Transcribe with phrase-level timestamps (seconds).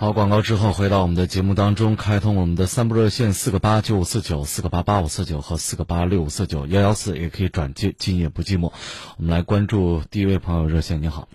[0.00, 8.72] 好，广告之后回到我们的节目当中，开通我们的三部热线四个八九五四九、四个八八五四九和四个八六五四九幺幺四，也可以转接，今夜不寂寞。
[9.16, 11.28] 我们来关注第一位朋友热线，你好。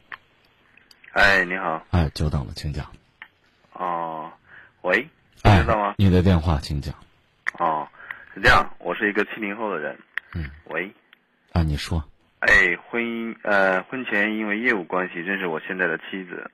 [1.11, 1.85] 哎，你好。
[1.91, 2.89] 哎，久等了，请讲。
[3.73, 4.31] 哦，
[4.81, 5.09] 喂，
[5.43, 5.95] 听得到吗？
[5.97, 6.95] 你的电话，请讲。
[7.59, 7.85] 哦，
[8.33, 9.99] 是这样，我是一个七零后的人。
[10.35, 10.49] 嗯。
[10.69, 10.89] 喂。
[11.51, 12.01] 啊，你说。
[12.39, 16.49] 哎，婚姻呃，婚前因为业务关系认识我现在的妻子。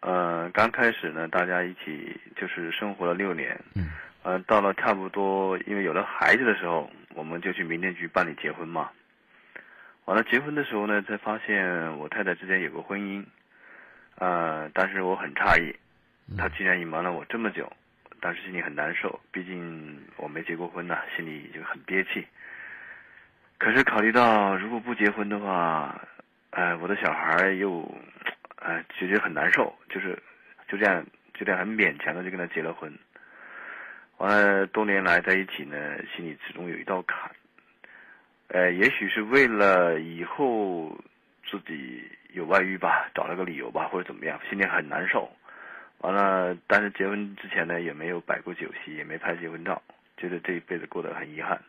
[0.00, 3.58] 呃，刚开始呢，大家一起就是生活了六年。
[3.74, 3.90] 嗯。
[4.24, 8.90] 呃，到了差不多因为有了孩子的时候，我们就去民政局办理结婚嘛。
[10.04, 13.24] 完了，结婚的时候呢，才发现我太太之前有个婚姻。
[14.16, 15.74] 呃，但是我很诧异，
[16.36, 17.72] 她竟然隐瞒了我这么久，
[18.20, 19.18] 当时心里很难受。
[19.30, 22.26] 毕竟我没结过婚呐，心里就很憋气。
[23.56, 26.00] 可是考虑到如果不结婚的话，
[26.50, 27.80] 呃，我的小孩又，
[28.60, 30.18] 哎，觉得很难受，就是
[30.68, 31.04] 就这样
[31.34, 32.92] 就这样很勉强的就跟他结了婚。
[34.18, 35.76] 完了，多年来在一起呢，
[36.14, 37.30] 心里始终有一道坎。
[38.48, 40.98] 呃，也许是为了以后
[41.48, 45.30] 自己有外遇吧，找了个理由吧，或者怎么样，心里很难受。
[45.98, 49.80] 完了，但是结婚之前呢，也没有摆过酒席，也没拍结婚照，
[50.16, 51.60] 觉得这一辈子过得很遗憾。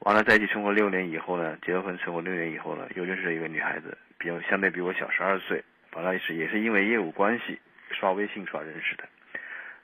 [0.00, 5.62] 完了，在一起生活六年以后呢，结了婚生活六年以后呢，又认识了一个女孩子，比我相对比我小十二岁。
[5.94, 7.58] 完了是也是因为业务关系，
[7.90, 9.04] 刷微信刷认识的。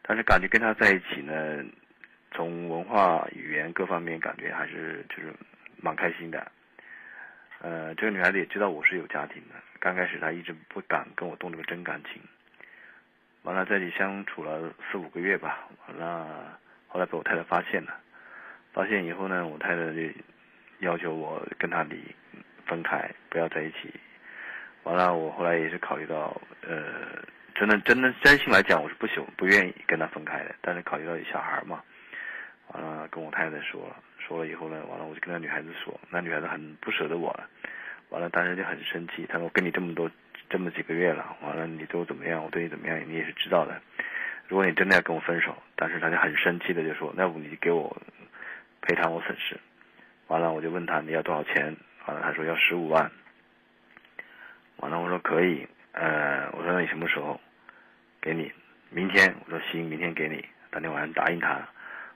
[0.03, 1.65] 但是感觉跟她在一起呢，
[2.33, 5.33] 从文化、语言各方面感觉还是就是
[5.81, 6.53] 蛮开心的。
[7.61, 12.21] 呃，这个女孩子也知道我是有家庭的，刚开始她一直不敢跟我动这个真感情。
[13.43, 17.99] 完了，在一起相处了四五个月吧，完了后来被我太太发现了。
[18.73, 20.01] 发现以后呢，我太太就
[20.81, 22.03] 要求我跟他离
[22.67, 23.93] 分开，不要在一起。
[24.85, 27.23] 完了，我后来也是考虑到，呃，
[27.55, 30.55] 真的真的真心来讲，我是不喜欢不愿意跟他分开的。
[30.61, 31.83] 但是考虑到有小孩嘛，
[32.73, 37.49] 完了跟我太太说了，说了以后呢，完了我就跟那女孩子说，那女孩子很不舍得我了。
[38.09, 40.11] 完了，当时就很生气，她说我跟你这么多
[40.51, 43.81] 这么几个月了，完了你对我怎么样，我对你怎么样，你也是知道的。
[44.49, 47.97] 如果你真的要跟我分手，但是她就很生气的就说，那不你给我。
[48.83, 49.59] 赔偿我损失，
[50.27, 51.77] 完了我就问他你要多少钱，
[52.07, 53.11] 完了他说要十五万，
[54.77, 57.41] 完了我说可以，呃，我说那你什么时候
[58.21, 58.53] 给你？
[58.91, 60.45] 明天，我说行，明天给你。
[60.71, 61.67] 当天晚上答应他，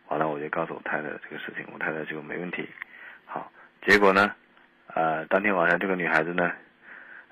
[0.09, 2.69] 完了我就告诉我太太这个事情，我太太就没问题。
[3.25, 3.51] 好，
[3.87, 4.35] 结果呢，
[4.95, 6.53] 呃，当天晚上这个女孩子呢，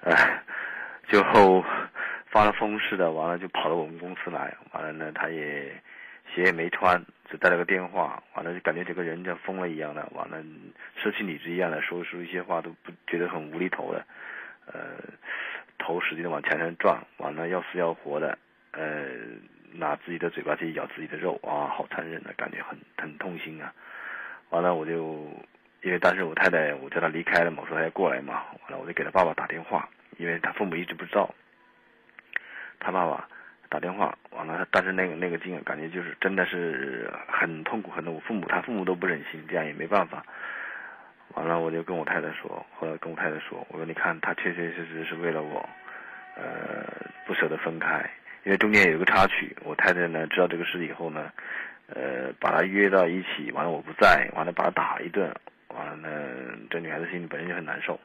[0.01, 0.15] 呃，
[1.09, 1.23] 就
[2.31, 5.73] 发了疯似的，完了就跑到我们公司来，完了呢，她也
[6.35, 7.05] 鞋也没穿。
[7.31, 10.45] 只带了个电话，完了就感觉整个人像疯了一样的，完了
[11.03, 14.05] 失去理智一样的，说出一些话都不觉得很无厘头的，
[14.67, 14.99] 呃，
[15.79, 18.39] 头使劲的往墙上撞，完了要死要活的，
[18.73, 19.07] 呃，
[19.73, 23.73] 拿自己的嘴巴去咬自己的肉啊，好残忍的感觉，很很痛心啊。
[24.51, 25.27] 完了我就
[25.83, 31.35] 因为当时我太太我叫她离开了嘛，我说她要过来嘛，完了我就给她爸爸打电话，因为她父母一直不知道，
[32.79, 33.27] 她爸爸。
[33.75, 38.21] 打电话完了，但是那个那个劲感觉就是真的是很痛苦，很痛苦。
[38.21, 40.25] 父母他父母都不忍心，这样也没办法。
[41.35, 45.69] 完了，我就跟我太太说，后来跟我太太说，我说你看，他确确实实是为了我，
[46.37, 46.87] 呃，
[47.27, 48.09] 不舍得分开，
[48.45, 49.57] 因为中间有一个插曲。
[49.65, 51.33] 我太太呢知道这个事以后呢，
[51.89, 55.35] 呃，把他约到一起，完了我不在，完了把他打一顿，
[55.67, 56.09] 完了呢，
[56.71, 57.99] 这女孩子心里本身就很难受。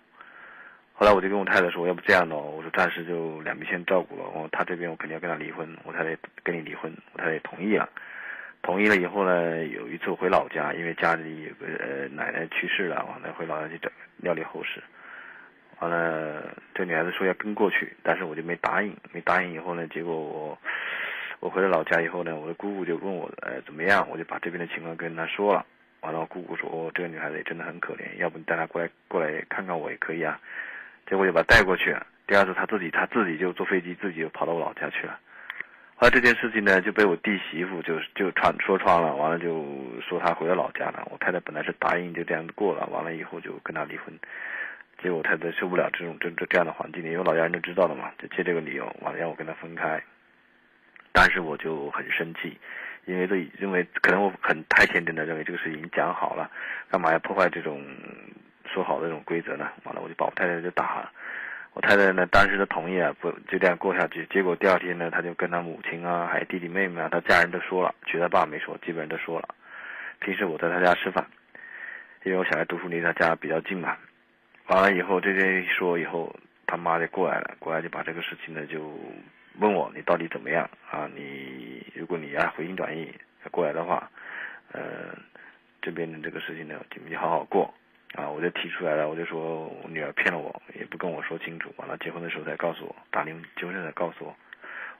[1.00, 4.24] 后来我就跟我太太说，要不这样的，我说暂时就两边先照顾了。
[4.34, 7.88] 我他这边我肯定要跟他离婚，我太太跟你离婚，我太太同意了。
[8.62, 14.84] 同意了以后呢，有一次我回老家，因为家里有个呃奶奶去世了，完了回老家去整料理后事。
[15.80, 18.94] 完了，这女孩子说要跟过去，但是我就没答应。
[19.14, 20.58] 没答应以后呢，结果我
[21.40, 25.66] 我回了老家以后呢，我的姑姑就问我呃怎么样，我就把这边的情况跟她说了。
[26.02, 30.38] 完了，我姑姑说哦，这个女孩子也真的很可怜，要不你带她过来过来看看我也可以啊。
[31.09, 31.96] 结果就把他带过去。
[32.28, 35.20] 第二次他自己他自己就坐飞机，自己就跑到我老家去了。
[35.95, 39.66] 后来这件事情呢，就被我弟媳妇就就传说穿了，完了就
[40.07, 41.06] 说他回了老家了。
[41.12, 44.13] 我太太本来是答应就这样过了，完了以后就跟他离婚。
[45.01, 50.01] 结果太太受不了这种这这这样的环境，因为老家人都知道了嘛，就借这个理由，完了让我跟他分开。
[51.12, 52.57] 但是我就很生气，
[53.06, 56.50] 因为这认为可能我很太天真的认为这个事情讲好了，
[56.92, 57.83] 干嘛要破坏这种？
[58.74, 61.12] 说好的这种规则呢，完了我就把我太太就打了。
[61.74, 64.25] 我太太呢，当时的同意啊，不就这样过下去。
[64.31, 69.50] 结果第二天呢，她就跟她母亲啊，还有弟弟妹妹啊，她家人都说了，娶她爸没说，基本上都说了。
[70.19, 71.25] 平时我在她家吃饭，
[72.24, 73.95] 因为我小孩读书离她家比较近嘛。
[74.68, 76.36] 完了以后，这边一说以后，
[76.66, 79.00] 他妈就过来了，过来就把这个事情呢就
[79.60, 81.10] 问我你到底怎么样啊？
[81.16, 83.13] 你如果你要回心转意
[83.51, 84.10] 过来的话，
[84.71, 85.16] 呃，
[85.81, 87.74] 这边的这个事情呢，你们就好好过
[88.15, 88.29] 啊。
[88.29, 94.35] 我就提出来了，我就说我女儿骗了我，也不跟我说清楚，完了结婚的时候才告诉我，打离婚结婚证才告诉我。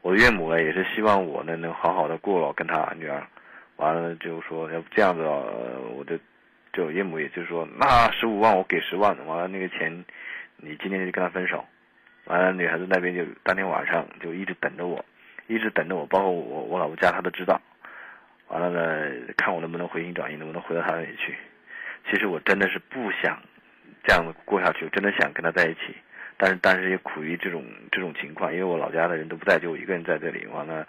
[0.02, 3.22] 我的岳母呢，也是希望我呢能好好的过了跟她女儿，
[3.76, 6.18] 完了就说要不这样子，我就
[6.72, 10.06] 就岳母也就说，那十五万我给十万，完了那个钱
[10.58, 11.66] 你今天就跟他分手。
[12.26, 15.04] 完了，女孩子那边就当天晚上就一直等着我，
[15.48, 17.60] 一直等着我，包括我我老婆家她都知道。
[18.48, 21.36] 完了呢，看我能不能回心转意，能不能回到她那里去。
[22.08, 23.42] 其实我真的是不想
[24.04, 25.96] 这样子过下去，真的想跟她在一起。
[26.38, 30.46] 但是但是也苦于这种这种情况，因为我老家的人都不在，就我一个人在这里。
[30.48, 30.88] 完了，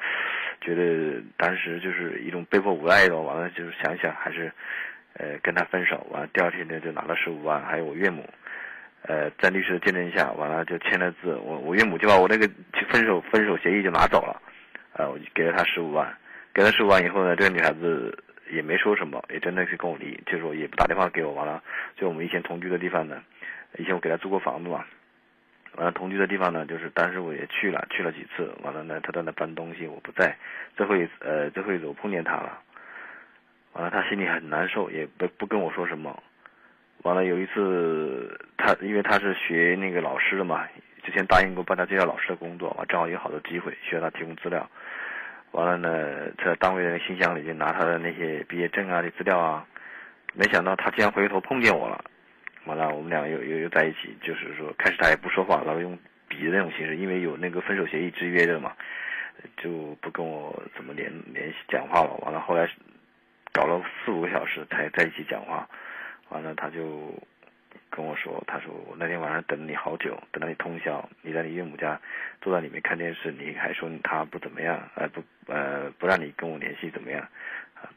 [0.60, 3.16] 觉得当时就是一种被迫无奈的。
[3.18, 4.52] 完了就是想想还是，
[5.14, 6.06] 呃，跟他分手。
[6.10, 8.24] 完了第二天呢就拿了十五万，还有我岳母。
[9.02, 12.46] 呃，在律师的见证下，完了就签了字，我我岳母就把我那个
[12.90, 14.40] 分手分手协议就拿走了，
[14.92, 16.14] 呃，我就给了他十五万，
[16.52, 18.16] 给了十五万以后呢，这个女孩子
[18.50, 21.62] 也没说什么，也真的是跟我离，就是说也不打电话给我，完了，
[21.96, 23.22] 就我们以前同居的地方呢，
[23.78, 24.84] 以前我给他租过房子嘛，
[25.76, 30.36] 完了同居的地方呢，就是当时我也去了，去了几次，完了呢，他在那搬东西，我不在，
[30.76, 32.58] 最后一次呃最后一次我碰见他了，
[33.72, 36.22] 完了他心里很难受，也不不跟我说什么。
[37.02, 40.66] 完了有一次，他因为他是学那个老师的嘛，
[41.02, 44.68] 之前答应过帮他介绍老师的工作，完正好有好多机会需要他提供资料。
[45.52, 49.66] 完了呢，在单位的信箱里就拿他的那些毕业证啊、的资料啊，
[50.34, 52.04] 没想到他竟然回头碰见我了。
[52.66, 55.98] 完了，我们两个又又又在一起，就是说开始他也不说话，然后用
[56.28, 58.72] 笔的那种形式，因为有那个分手协议制约着嘛，
[59.56, 62.14] 就不跟我怎么联联系讲话了。
[62.22, 62.68] 完了后来
[63.50, 65.68] 搞了四五个小时才在一起讲话。
[66.28, 67.12] 完了，他就
[67.90, 72.00] 跟我说：“他说我那天晚上等了你好久，等到你通宵，你在你岳母家
[72.40, 77.20] 坐在里面看电视，你还说他不怎么样，呃不呃不让你跟我联系怎么样？
[77.74, 77.90] 啊，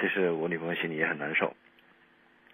[0.00, 1.54] 其实我女朋友心里也很难受。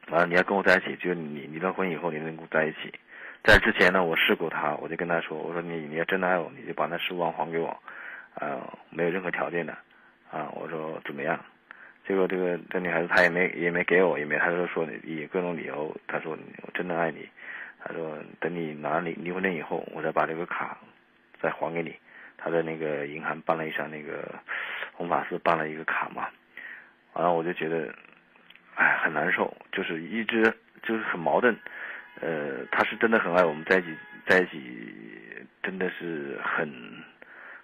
[0.08, 2.92] 完了，你要跟我在一起，就你离了婚以后你能跟我在一起。
[3.44, 7.68] 在之前呢，我试过他，我就跟他说，我说你你要真的爱我，你就把那十五万还给我，
[8.34, 9.72] 啊，没有任何条件的，
[10.30, 11.38] 啊，我说怎么样？”
[12.08, 16.32] 结果这个这女孩子她也没也没给我，也没她就说以各种理由，她说
[16.62, 17.28] 我真的爱你，
[17.84, 20.78] 她说等你拿离离婚证以后，我再把这个卡
[21.38, 21.94] 再还给你。
[22.38, 24.34] 她在那个银行办了一张那个
[24.92, 26.28] 红法师办了一个卡嘛，
[27.12, 27.92] 完了我就觉得，
[28.76, 30.42] 哎很难受，就是一直
[30.82, 31.54] 就是很矛盾。
[32.20, 33.88] 呃，他是真的很爱我们在一起
[34.26, 34.62] 在一起，
[35.62, 36.72] 真的是很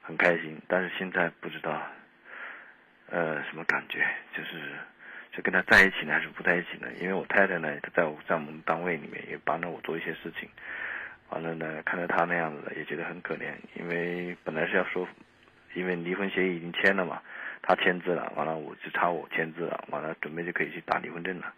[0.02, 1.80] 很开心，但是现在不知道。
[3.14, 4.04] 呃，什么感觉？
[4.36, 4.72] 就是，
[5.30, 6.88] 就跟他在一起呢，还是不在一起呢？
[7.00, 10.48] 因为我太太呢，她在我在我们单位里面也帮着我做一些事情，
[11.28, 13.52] 完了呢，看到他那样子，也觉得很可怜。
[13.74, 15.06] 因为本来是要说，
[15.74, 17.22] 因为离婚协议已经签了嘛，
[17.62, 21.54] 他签字了，完了我就差我签字了，完了准备就可以去打离婚证了。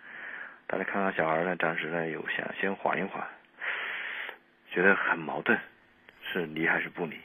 [0.67, 3.27] 但是看看小孩呢，暂时呢又想先缓一缓，
[4.71, 5.59] 觉得很矛盾，
[6.31, 7.17] 是离还是不离？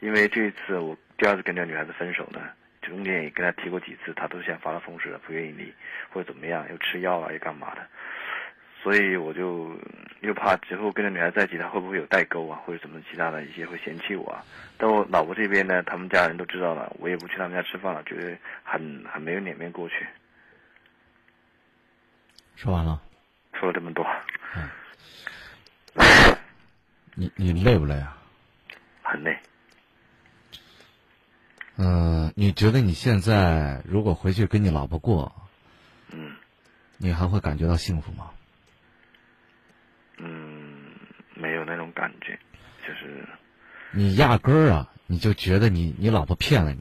[0.00, 2.40] 因为这一次我第二次跟这女孩子分手呢。
[2.86, 5.72] 中间也跟他提过几次，他都像发了疯似的，不愿意离，
[6.10, 7.86] 或者怎么样，又吃药啊，又干嘛的，
[8.82, 9.76] 所以我就
[10.20, 14.44] 又怕之后跟着女孩在一起，他会不会有代沟啊，或者什么其他的一些会嫌弃我啊。
[14.76, 20.06] 但我老婆这边呢，他们家人都知道了，我也不去他们家吃饭了，觉得很很没有脸面过去。
[22.56, 23.00] 说完了。
[23.54, 24.06] 说了这么多。
[24.54, 24.68] 嗯。
[27.14, 28.16] 你你累不累啊？
[29.02, 29.38] 很累。
[31.76, 35.34] 嗯，你觉得你现在如果回去跟你老婆过，
[36.12, 36.36] 嗯，
[36.98, 38.30] 你还会感觉到幸福吗？
[40.18, 40.84] 嗯，
[41.34, 42.38] 没有那种感觉，
[42.86, 43.26] 就是
[43.90, 46.80] 你压根儿啊，你就觉得你你老婆骗了你，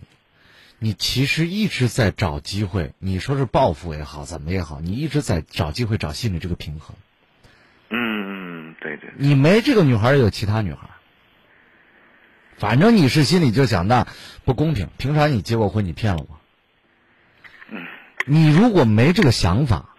[0.78, 6.96] 你其实一直在找机会，你说是报复也好，怎么也好，你一直在找机会找心理这个平衡。
[7.90, 9.12] 嗯嗯，对对。
[9.18, 10.90] 你没这个女孩，有其他女孩。
[12.64, 14.08] 反正你是心里就想那
[14.46, 16.40] 不公平，凭啥你结过婚你骗了我？
[18.26, 19.90] 你如果没这个想法，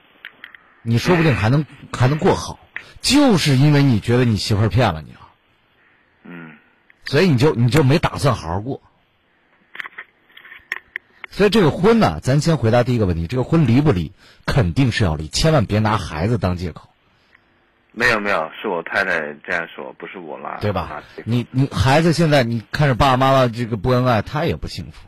[0.80, 2.58] 你说不定还能还能过好，
[3.02, 5.28] 就是因为你觉得你媳妇儿骗了你啊。
[6.22, 6.56] 嗯。
[7.04, 8.80] 所以你就你就没打算好好过。
[11.30, 14.14] 所以这个婚呢，咱先回答第一个问题：这个婚离不离？
[14.46, 16.88] 肯定是要离，千万别拿孩子当借口。
[17.96, 20.58] 没有没有，是我太太这样说，不是我拉。
[20.60, 21.04] 对吧？
[21.24, 25.06] 你你孩子现在你看着爸爸妈妈这个不恩爱，他也不幸福。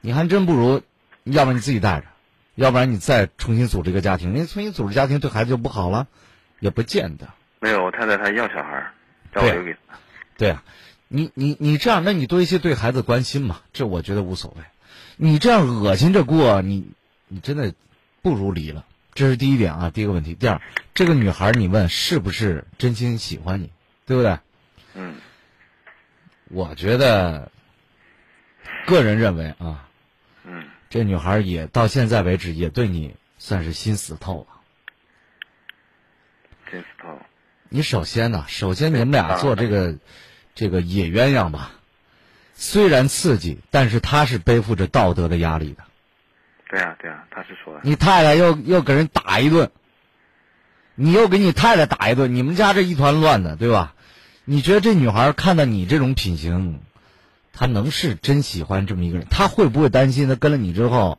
[0.00, 0.80] 你还真不如，
[1.24, 2.06] 要不然你自己带着，
[2.54, 4.34] 要不然你再重新组织一个家庭。
[4.34, 6.06] 你重新组织家庭对孩子就不好了，
[6.60, 7.28] 也不见得。
[7.60, 8.90] 没有，我太太她要小孩，
[9.30, 9.98] 让我留给她。
[10.38, 10.62] 对啊，
[11.08, 14.62] 你你你这样，那你多一些对孩子关心嘛，这我觉得无所谓。
[15.16, 16.90] 你这样恶心着过，你
[17.26, 17.74] 你真的
[18.22, 18.86] 不如离了。
[19.18, 20.36] 这是第一点啊，第一个问题。
[20.36, 20.62] 第二，
[20.94, 23.72] 这个女孩你问是不是真心喜欢你，
[24.06, 24.38] 对不对？
[24.94, 25.16] 嗯
[26.48, 27.50] 我觉得，
[28.86, 29.88] 个人认为啊，
[30.44, 34.60] 嗯这女孩也到现在为止也对你算是心死透了。
[36.70, 37.18] 心死透。
[37.70, 39.98] 你首先呢，首先你们俩做这个
[40.54, 41.72] 这个野鸳鸯吧，
[42.54, 45.82] 虽然刺激，但是她是背负着道德的压力的。
[46.68, 47.80] 对呀、对呀、他是说的。
[47.82, 49.70] 你太太又又给人打一顿，
[50.94, 53.94] 你又给你太太打一顿，你们家这一团乱的，对吧？
[54.44, 56.80] 你觉得这女孩看到你这种品行，
[57.52, 59.26] 她能是真喜欢这么一个人？
[59.30, 61.18] 她会不会担心她跟了你之后，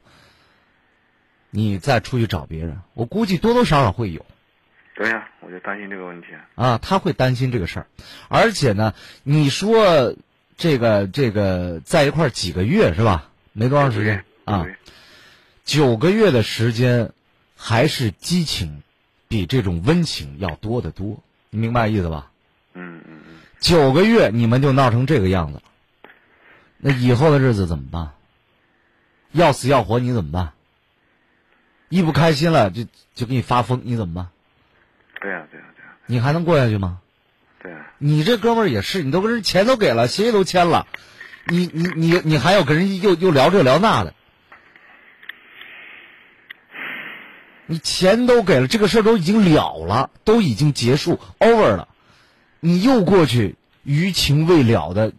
[1.49, 2.79] 你再出去找别人？
[2.93, 4.25] 我估计多多少少会有。
[4.95, 6.41] 对呀、我就担心这个问题啊。
[6.55, 7.87] 啊，他会担心这个事儿，
[8.27, 10.15] 而且呢，你说
[10.57, 13.29] 这个这个在一块儿几个月是吧？
[13.53, 14.75] 没多长时间啊，对
[15.69, 17.11] 九个月的时间，
[17.55, 18.81] 还是激情
[19.27, 21.21] 比这种温情要多得多，
[21.51, 22.31] 你明白意思吧？
[22.73, 25.63] 嗯嗯嗯，九个月你们就闹成这个样子了，
[26.77, 28.13] 那以后的日子怎么办？
[29.31, 30.53] 要死要活你怎么办？
[31.89, 34.29] 一不开心了就就给你发疯，你怎么办？
[35.21, 36.99] 对呀、对呀、对呀、你还能过下去吗？
[37.61, 40.87] 对呀、你这哥们儿也是，你都跟人钱都给了，协议都签了，
[41.45, 44.15] 你你你你还要跟人又又聊这聊那的，
[47.71, 51.87] 你钱都给了，这个事儿都已经了了，都已经结束 over 了，
[52.59, 55.13] 你又过去余情未了的，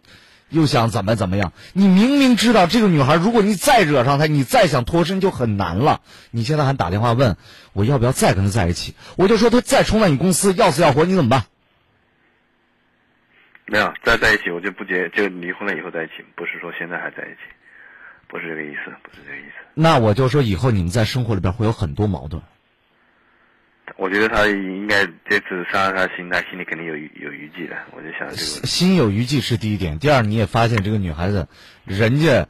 [0.49, 1.53] 又想怎么怎么样？
[1.71, 6.01] 你明明知道这个女孩，如果你再惹上她，你再想脱身就很难了。
[6.29, 7.37] 你现在还打电话问
[7.71, 11.45] 我要不要再跟她在一起，我就说她再冲到你公司要死要活，你怎么办？
[13.65, 17.39] 没有再在一起，我就不结，就离婚了以后在一起，不是说现在还在一起，
[18.27, 19.60] 不是这个意思，不是这个意思。
[19.73, 22.41] 那我就说以后你们在生活里边会有很多矛盾。
[23.97, 27.75] 我觉得他应该这次伤了他心，他心里肯定有有余悸的。
[27.95, 28.37] 我就想这个。
[28.37, 31.47] 心有余悸是第一点，第二你也发现这个女孩子，
[31.85, 32.47] 人家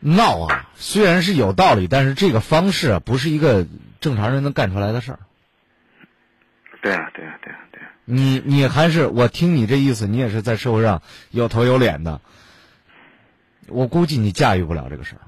[0.00, 3.66] 闹啊，虽然是有道理，但是这个方式啊，不是一个
[4.00, 5.18] 正常人能干出来的事儿。
[6.80, 7.88] 对啊，对啊，对啊，对啊。
[8.04, 12.20] 你你还是我听你这意思，你也是在社会上有头有脸的，
[13.66, 15.27] 我估计你驾驭不了这个事儿。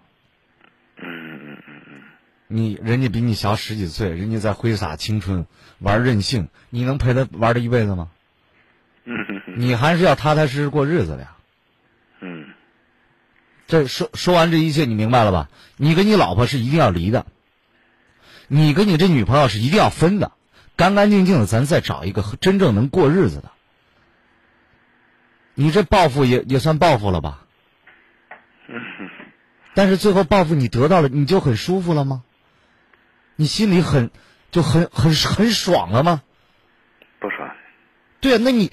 [2.53, 5.47] 你人家比你小十几岁，人家在挥洒青春，
[5.79, 8.11] 玩任性，你能陪他玩他一辈子吗？
[9.57, 11.37] 你还是要踏踏实实过日子的呀。
[12.21, 12.47] 嗯，
[13.69, 15.49] 这说说完这一切，你明白了吧？
[15.77, 17.25] 你跟你老婆是一定要离的，
[18.49, 20.33] 你跟你这女朋友是一定要分的，
[20.75, 23.53] 干干净净的，咱再找一个真正能过日子的。
[25.55, 27.47] 你这报复也也算报复了吧？
[29.75, 32.25] 但是最后报复你得到了，你就很舒服了吗？
[33.41, 34.11] 你心里很
[34.51, 36.21] 就很很很爽了吗？
[37.19, 37.51] 不爽。
[38.21, 38.71] 对啊，那你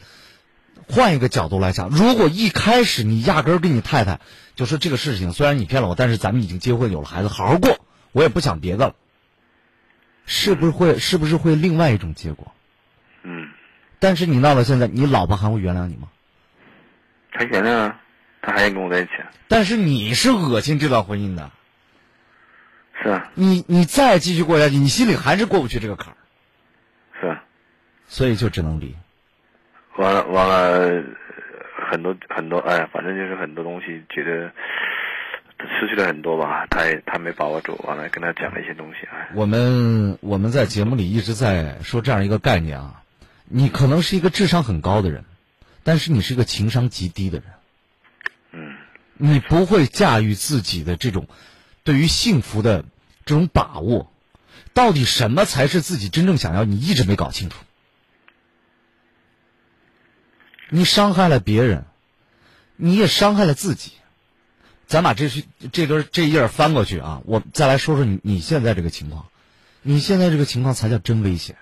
[0.89, 4.19] 换一个角度来讲，如果一开始你压根儿跟你太太
[4.55, 7.79] 就说这个事情，虽然你骗了我，但是咱们已经结婚有了孩子，好好过，
[8.11, 8.95] 我也不想别的了，
[10.25, 12.53] 是不是会是不是会另外一种结果？
[13.23, 13.47] 嗯，
[13.99, 16.09] 但是你闹到现在，你老婆还会原谅你吗？
[17.31, 18.01] 她原谅啊，
[18.41, 19.31] 她还想跟我在一起啊。
[19.47, 21.51] 但是你是恶心这段婚姻的，
[23.01, 26.17] 是啊，你你再继续过下去，你心里还是过不去这个坎儿，
[27.21, 27.43] 是啊。
[28.07, 28.95] 所以就只能离。
[29.97, 31.03] 完了完了，呃
[31.89, 34.51] 很多很多，哎，反正就是很多东西，觉得
[35.79, 36.65] 失去了很多吧。
[36.69, 43.03] 他也他没把握住，完了跟他讲了一些东西，哎，我们我们在节目里一直在说这样一个概念啊，
[43.45, 45.23] 你可能是一个智商很高的人，
[45.83, 47.47] 但是你是一个情商极低的人。
[48.51, 48.75] 嗯
[49.19, 51.27] 你不会驾驭自己的这种
[51.87, 52.83] 对于幸福的
[53.23, 54.11] 这种把握，
[54.73, 56.65] 到底什么才是自己真正想要？
[56.65, 57.63] 你一直没搞清楚。
[60.69, 61.85] 你伤害了别人，
[62.75, 63.93] 你也伤害了自己。
[64.85, 65.29] 咱把这
[65.71, 69.27] 这根这页翻过去啊，我再来说说你你现在这个情况。
[69.81, 71.55] 你现在这个情况才叫真危险。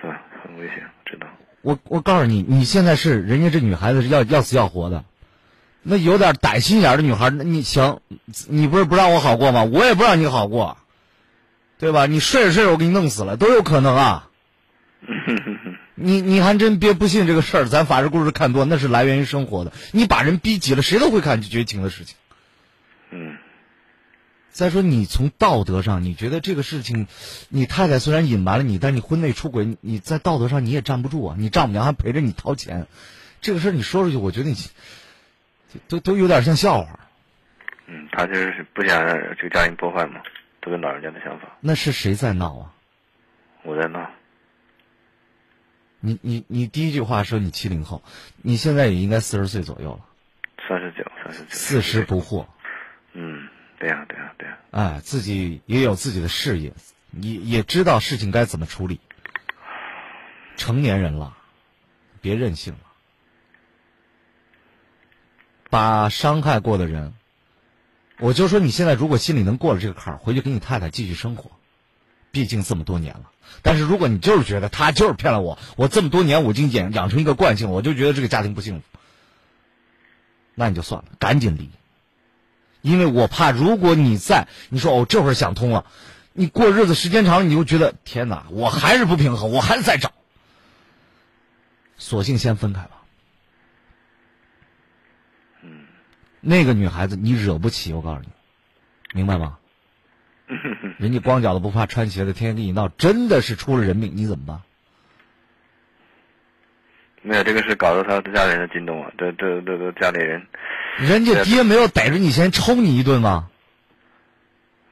[0.00, 1.26] 是啊，很危险，知道。
[1.60, 5.04] 我我告诉你，你现在是人家这女孩子是要要死要活的，
[5.84, 8.00] 那有点歹心眼儿的女孩儿，那你行，
[8.48, 9.62] 你不是不让我好过吗？
[9.64, 10.78] 我也不让你好过，
[11.78, 12.06] 对吧？
[12.06, 14.30] 你睡着睡着我给你弄死了都有可能啊。
[15.94, 19.72] 你你还真别不信这个事儿，咱法制故事看多，那是来源于生活的。
[19.92, 22.16] 你把人逼急了，谁都会干绝情的事情。
[23.12, 23.36] 嗯
[24.50, 27.08] 再说，你从道德上，你觉得这个事情，
[27.48, 31.34] 你太太虽然隐瞒了你，但你婚内出轨，你在道德上你也站不住啊！
[31.36, 32.86] 你丈母娘还陪着你掏钱，
[33.40, 34.56] 这个事儿你说出去，我觉得你
[35.88, 37.00] 都都有点像笑话。
[37.86, 40.22] 嗯，他就是不想让这个家庭破坏嘛，
[40.60, 41.56] 都是老人家的想法。
[41.60, 42.72] 那是谁在闹啊？
[43.62, 44.10] 我在闹。
[46.00, 48.02] 你你你第一句话说你七零后，
[48.42, 50.00] 你现在也应该四十岁左右了。
[50.68, 51.50] 三十九，三十九。
[51.50, 52.46] 四十不惑。
[53.12, 54.58] 嗯，对呀，对呀，对呀。
[54.70, 56.72] 哎，自己也有自己的事业，
[57.10, 59.00] 你也知道事情该怎么处理。
[60.56, 61.36] 成年人了，
[62.20, 62.80] 别任性了。
[65.74, 67.14] 把伤害过的人，
[68.20, 71.50] 我就说你现在如果心里能过了这个坎儿，回去跟你太太继续生活。
[72.30, 78.84] 毕竟这么多年了，但是如果你就是觉得他就是骗了我，我这么多年我已经养养成一个惯性，我就觉得这个家庭不幸福，
[80.54, 81.68] 那你就算了，赶紧离。
[82.80, 85.86] 因为我怕，如果你在，你说哦，这会儿想通了，
[86.32, 90.12] 你过日子时间长，你就觉得天哪，我还是不平衡，我还是在找。
[91.98, 93.02] 索性先分开吧。
[95.62, 95.86] 嗯。
[96.44, 98.28] 那个女孩子你惹不起，我告诉你，
[99.12, 99.58] 明白吗？
[100.98, 104.60] 人家光脚的不怕穿鞋的，天天跟你闹，真的是出了人命，你怎么办？
[107.22, 110.46] 没有这个事，搞得他的家里人惊动了，这这这这家里人。
[110.98, 113.48] 人家爹没有逮着你先抽你一顿吗？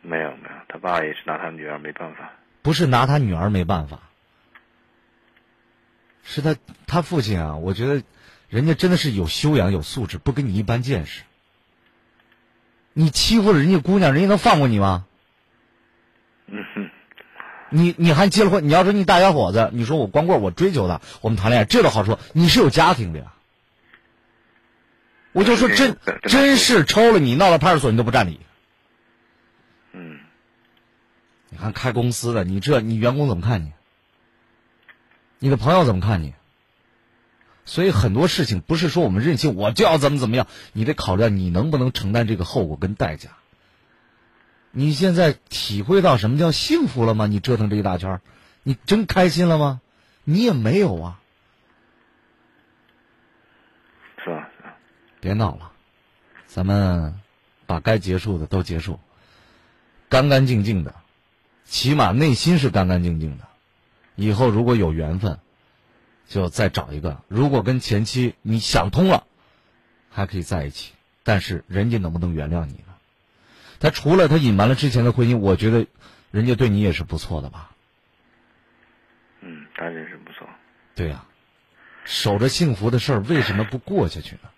[0.01, 2.33] 没有没有，他爸也是拿他女儿没办法。
[2.63, 4.01] 不是拿他女儿没办法，
[6.23, 6.57] 是他
[6.87, 7.57] 他父亲啊！
[7.57, 8.03] 我觉得，
[8.49, 11.25] 人家真的是有修养、有素质，不跟你一般见识。
[12.93, 15.07] 你欺负了人家姑娘，人家能放过你吗？
[16.47, 16.91] 嗯哼，
[17.71, 18.69] 你你还结了婚？
[18.69, 22.19] 你要说你大小伙子，你说我光棍，我追求她，我们谈恋爱，这都好说。
[22.33, 23.33] 你是有家庭的呀。
[25.33, 28.41] 我就说真真是抽了你，闹到派出所你都不占理。
[29.93, 30.19] 嗯。
[31.49, 33.73] 你看开公司的，你这你员工怎么看你？
[35.39, 36.35] 你的朋友怎么看你？
[37.65, 43.31] 所以很多事情不是说我们任性，我就要怎么怎么样，你得考虑到你能不能承担这个后果跟代价。
[44.71, 47.27] 你现在体会到什么叫幸福了吗？
[47.27, 48.21] 你折腾这一大圈，
[48.63, 49.81] 你真开心了吗？
[50.25, 51.21] 你也没有啊。
[54.25, 54.49] 是吧？
[55.21, 55.73] 别闹了，
[56.47, 57.21] 咱们
[57.67, 58.99] 把该结束的都结束，
[60.09, 60.95] 干干净净的，
[61.65, 63.47] 起码内心是干干净净的。
[64.15, 65.39] 以后如果有缘分，
[66.33, 67.21] 就再找一个。
[67.29, 69.25] 如果跟前妻你想通了，
[70.11, 70.93] 还可以在一起。
[71.25, 72.95] 但是人家能不能原谅你呢？
[73.79, 75.87] 他除了他隐瞒了之前的婚姻，我觉得，
[76.31, 77.71] 人家对你也是不错的吧。
[79.43, 80.49] 嗯，当然是不错。
[80.95, 81.27] 对呀，
[82.07, 84.49] 守着幸福的事儿，为什么不过下去呢？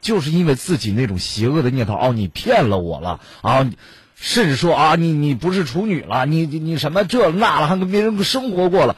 [0.00, 1.94] 就是因为自己那种邪恶的念头。
[1.94, 3.70] 哦，你骗了我了啊！
[4.16, 8.96] 甚至说啊，你你不是处女了，你你你什么这那了，还跟别人生活过了。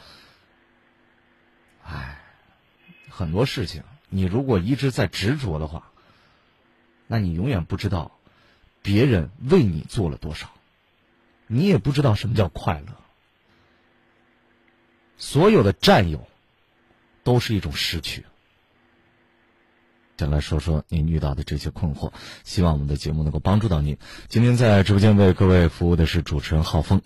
[3.16, 5.90] 很多事情，你如果一直在执着的话，
[7.06, 8.10] 那你永远不知道。
[8.82, 10.50] 别人为你做了多少，
[11.46, 12.98] 你也不知道什么叫快乐。
[15.16, 16.28] 所有的占有，
[17.22, 18.26] 都是一种失去。
[20.18, 22.12] 先来说说您遇到的这些困惑，
[22.44, 23.96] 希望我们的节目能够帮助到您。
[24.28, 27.00] 今天在直播间为各位服务的是主持人浩峰，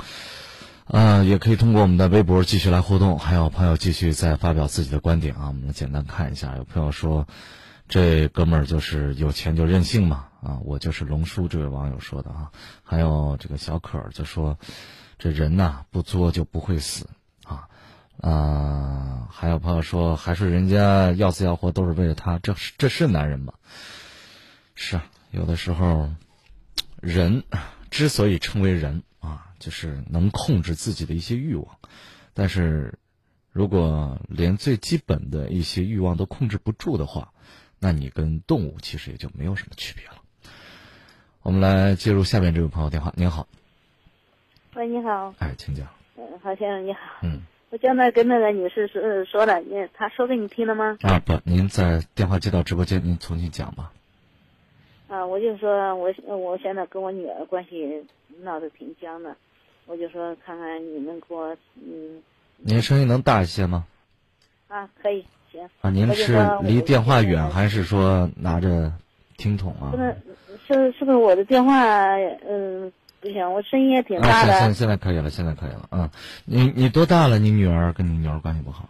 [0.88, 3.18] 啊，也可以通过我们的微博继续来互动。
[3.18, 6.56] 还有朋友继续在发表自己的观点啊，我们简单看一下。
[6.56, 7.26] 有朋友说，
[7.88, 10.24] 这哥们儿就是有钱就任性嘛。
[10.40, 12.50] 啊，我就是龙叔，这位网友说的啊。
[12.82, 14.58] 还有这个小可就说，
[15.18, 17.06] 这人呐不作就不会死
[17.44, 17.68] 啊。
[18.22, 23.52] 啊，还有朋友说，还是人家要死要活都是为了他，这是这是男人吗？
[24.74, 26.08] 是啊，有的时候，
[27.02, 27.42] 人
[27.90, 29.02] 之所以称为人，
[29.58, 31.66] 就是能控制自己的一些欲望。
[32.34, 32.98] 但是，
[33.52, 37.32] 如果连最基本的一些欲望都控制不住的话，
[37.78, 40.22] 那你跟动物其实也就没有什么区别了。
[41.42, 43.12] 我们来接入下面这位朋友电话。
[43.16, 43.48] 您好，
[44.74, 45.34] 喂，你好。
[45.38, 45.86] 哎，请讲。
[46.16, 47.00] 嗯，郝先生你好。
[47.22, 47.42] 嗯。
[47.70, 50.96] 我刚才跟那个女士说说了，你她说给你听了吗？
[51.02, 53.92] 啊不，您在电话接到直播间，您重新讲吧。
[55.06, 58.06] 啊，我就说我我现在跟我女儿关系
[58.40, 59.36] 闹得挺僵的，
[59.88, 62.22] 我就说看看你能给我嗯。
[62.58, 63.84] 您声音能大一些吗？
[64.68, 65.60] 啊，可以，行。
[65.80, 68.92] 啊，您是离电话远还是说拿着
[69.36, 69.90] 听筒啊？
[69.90, 70.16] 不是。
[70.66, 71.72] 是是不是我的电话？
[72.46, 74.52] 嗯，不行，我声音也挺大的。
[74.58, 75.88] 现现在可以了，现在可以了。
[75.90, 76.10] 嗯，
[76.44, 77.38] 你你多大了？
[77.38, 78.86] 你女儿跟你女儿关系不好？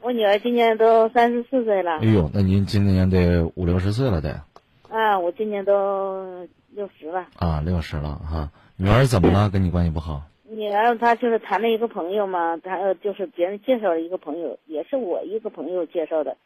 [0.00, 1.98] 我女儿今年都三十四岁了。
[1.98, 4.40] 哎呦，那您今年得五六十岁了得。
[4.88, 7.26] 啊，我今年都六十了。
[7.36, 8.50] 啊，六十了哈。
[8.82, 9.50] 女儿怎么了？
[9.50, 10.22] 跟你关系不好？
[10.48, 16.38] 女儿她就是谈了一个朋友嘛，她就是别人介绍了一个朋友，也是我一个朋友介绍的。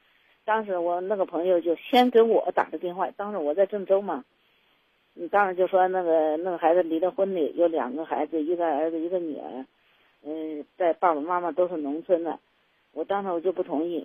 [0.45, 4.25] 当时我那个朋友就先给我打的电话，当时我在郑州嘛，
[5.15, 9.65] 嗯，当时就说那个那个孩子离了婚的，有两个孩子，一个儿子一个女儿，
[10.25, 12.41] 嗯，在爸爸妈妈都是农村的，
[12.95, 14.05] 我当时我就不同意，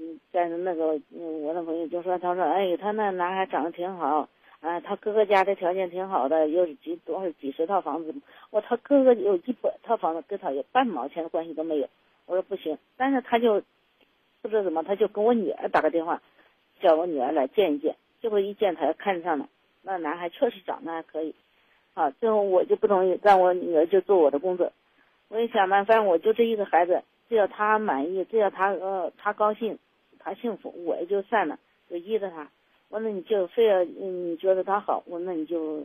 [0.00, 8.14] 嗯，但是那个我那朋友就说，他说哎，他那男孩长得挺好，啊，他哥哥家的条件挺好的，有几多少几十套房子，
[8.50, 11.88] 我他哥哥有一百套房子，跟他有半毛钱的关系都没有，
[12.26, 13.62] 我说不行，但是他就。
[14.42, 16.22] 不知道怎么，他就跟我女儿打个电话，
[16.80, 17.94] 叫我女儿来见一见。
[18.22, 19.46] 结果一见，他看上了，
[19.82, 21.34] 那男孩确实长得还可以。
[21.92, 24.72] 啊，最后我就不同意，让我女儿就做我的工作。
[25.28, 29.78] 我一想嘛，反正我就这一个孩子，只要他满意，只要他呃他高兴，
[30.18, 31.58] 他幸福，我也就算了，
[31.90, 32.48] 就依着他。
[32.90, 35.84] 我说那你就非要你觉得他好，我那你就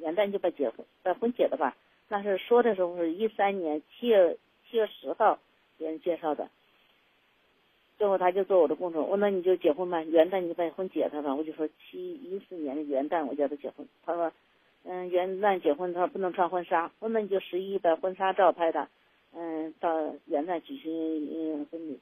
[0.00, 1.76] 元旦就把结婚把婚结了吧。
[2.08, 4.36] 那是说的时候是一三年七月
[4.68, 5.38] 七月十号
[5.76, 6.48] 别人介绍的。
[7.98, 11.34] 最后他就做我的工作，我那你就结婚吧，元旦你就把婚结他吧。
[11.34, 14.32] 我就说七一四年的元旦我叫他结婚，他说，
[14.84, 18.88] 嗯，元旦结婚他说不能穿婚纱，我那你就十一把婚纱照拍的，
[19.34, 21.98] 嗯，到元旦举行婚礼。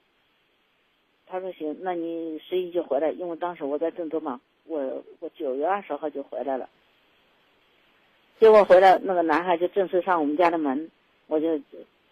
[1.27, 6.69] 他说行，那你十一就回来，因为当时我在郑州嘛，我我九月二十号就回来了。
[8.39, 10.91] 结果回来那个男孩就正式上我们家的门，
[11.27, 11.61] 我就。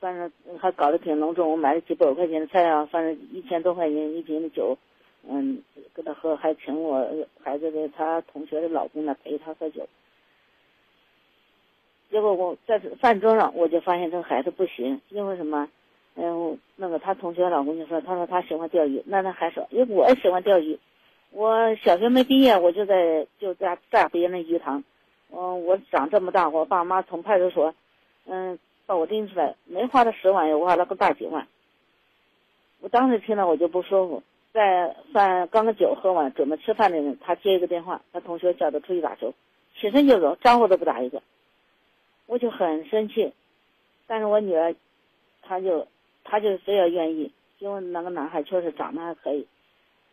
[0.00, 4.76] 反正还搞得挺隆重，我买了几百块钱的菜啊，反正一千多块钱一瓶的酒，
[5.26, 5.62] 嗯，
[5.94, 9.88] 跟他喝，还请我孩子的他同学的老公来陪他喝酒。
[12.10, 15.66] 结果我在饭桌上我就发现这个孩子不行，因为什么？
[16.16, 20.78] 嗯，那个他同学老公就说，他说他喜欢钓鱼，那他还说，因为我也喜欢钓鱼，
[21.30, 24.84] 我小学没毕业，我就在就在在别人的鱼塘，
[25.30, 27.74] 嗯，我长这么大，我爸妈从派出所，
[28.26, 28.58] 嗯。
[28.86, 31.48] 把我拎出来，没花他十万，也花了个大几万。
[32.82, 34.22] 我当时听了我就不舒服。
[34.52, 39.32] 在饭刚刚酒喝完，准备吃饭的人，他接一个电话，他同学叫他出去打球，
[39.74, 41.22] 起身就走，招呼都不打一个。
[42.26, 43.32] 我就很生气，
[44.06, 44.74] 但是我女儿，
[45.40, 45.88] 她就，
[46.24, 49.46] 他就非要愿意，因为那个男孩确实长得还可以。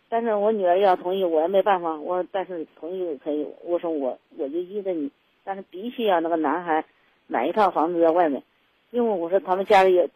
[0.10, 1.96] 但是我女儿要同意，我也没办法。
[1.96, 5.10] 我但是同意可以，我说我我就依着你，
[5.44, 6.84] 但是必须要那个男孩
[7.28, 8.44] 买一套房子在外面。
[8.90, 10.10] 因为我说他们家里有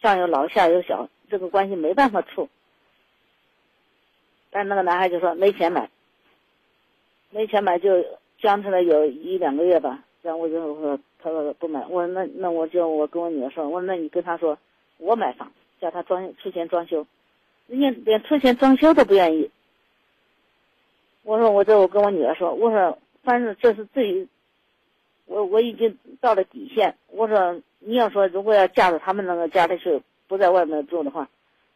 [0.00, 2.48] 上有老下有小，这个关系没办法处。
[4.52, 5.90] 但那个男孩就说没钱买，
[7.30, 8.04] 没钱买就
[8.40, 10.04] 僵持了有一两个月吧。
[10.22, 14.56] 然后我就说他说不买，我说那那我就我跟我女儿说，我说那你跟他说
[15.00, 17.06] 我买房，叫他装出钱装修，
[17.66, 19.50] 人家连出钱装修都不愿意。
[21.24, 24.28] 我说我这我跟我女儿说，我说反正这是最，
[25.26, 27.60] 我我已经到了底线，我说。
[27.82, 31.26] 你要说如果要嫁到他们那个家里去，不在外面住的话，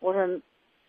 [0.00, 0.38] 我说，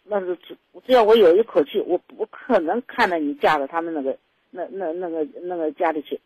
[0.03, 4.17] 那是只只要我有一口气，我不可能看到你嫁到他们那个
[4.51, 6.19] 那那那个那个家里去。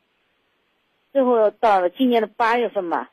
[1.14, 3.12] 最后到了今年的八月份吧，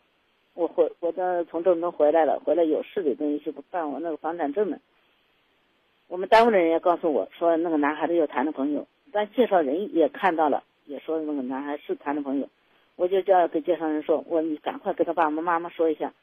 [0.56, 4.78] 我回我的从郑州回来了，回来有事的东西去办我那个房产证呢。
[6.08, 12.48] 我们单位的人也告诉我说，那个男孩子有谈的朋友，但介绍人也看到了，也说那个男孩是谈的朋友。
[12.96, 16.14] 我就叫给介绍人说，我你赶快给他爸爸妈妈说一下，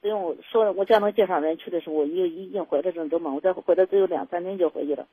[0.00, 5.06] 不用我说，我叫那个介绍人去的时候，我又已经回到郑州嘛，我再回来只有两三天就回去了。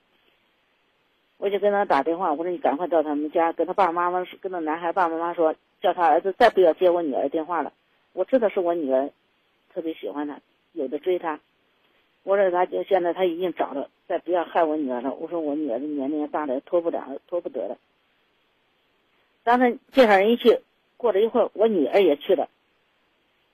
[1.37, 7.71] 我就跟他打电话，我说你赶快到他们家，跟他爸爸妈妈跟那男孩爸爸妈妈说，叫他儿子再不要接我女儿电话了。
[8.13, 9.09] 我知道是我女儿
[9.73, 10.39] 特别喜欢他，
[10.73, 11.39] 有的追他。
[12.23, 15.13] 我说他就现在他已经找了，再不要害我女儿了。
[15.13, 17.77] 我说我女儿的年龄也大了，拖不了，拖不得了。
[19.43, 20.59] 当他介绍人一去。
[20.97, 22.49] 过了一会儿，我女儿也去了。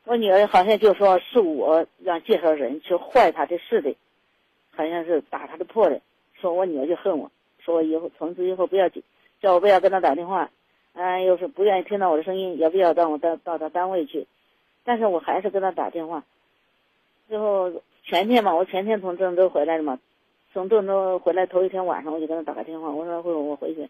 [0.03, 3.95] 我女儿好像就说是我让介绍人去坏他的事的，
[4.71, 6.01] 好像是打他的破的。
[6.33, 8.89] 说我女儿就恨我，说我以后从此以后不要
[9.41, 10.49] 叫我不要跟他打电话，
[10.93, 14.25] 嗯，又是不愿意听到我的声音，也不要到我到到他单位去。
[14.85, 16.23] 但是我还是跟他打电话。
[17.27, 17.69] 最后
[18.05, 19.99] 前天嘛，我前天从郑州回来的嘛，
[20.53, 23.89] 从郑州回来头一天晚上我就跟他打个电话，我说会我回去。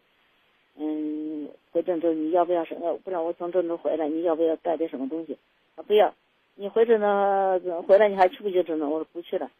[0.77, 2.93] 嗯，回郑州你要不要什么？
[3.03, 5.37] 不知道我从郑州回来，你要不要带点什么东西？
[5.75, 6.13] 啊，不要。
[6.55, 8.89] 你回郑州回来你还去不去郑州？
[8.89, 9.51] 我说不去了。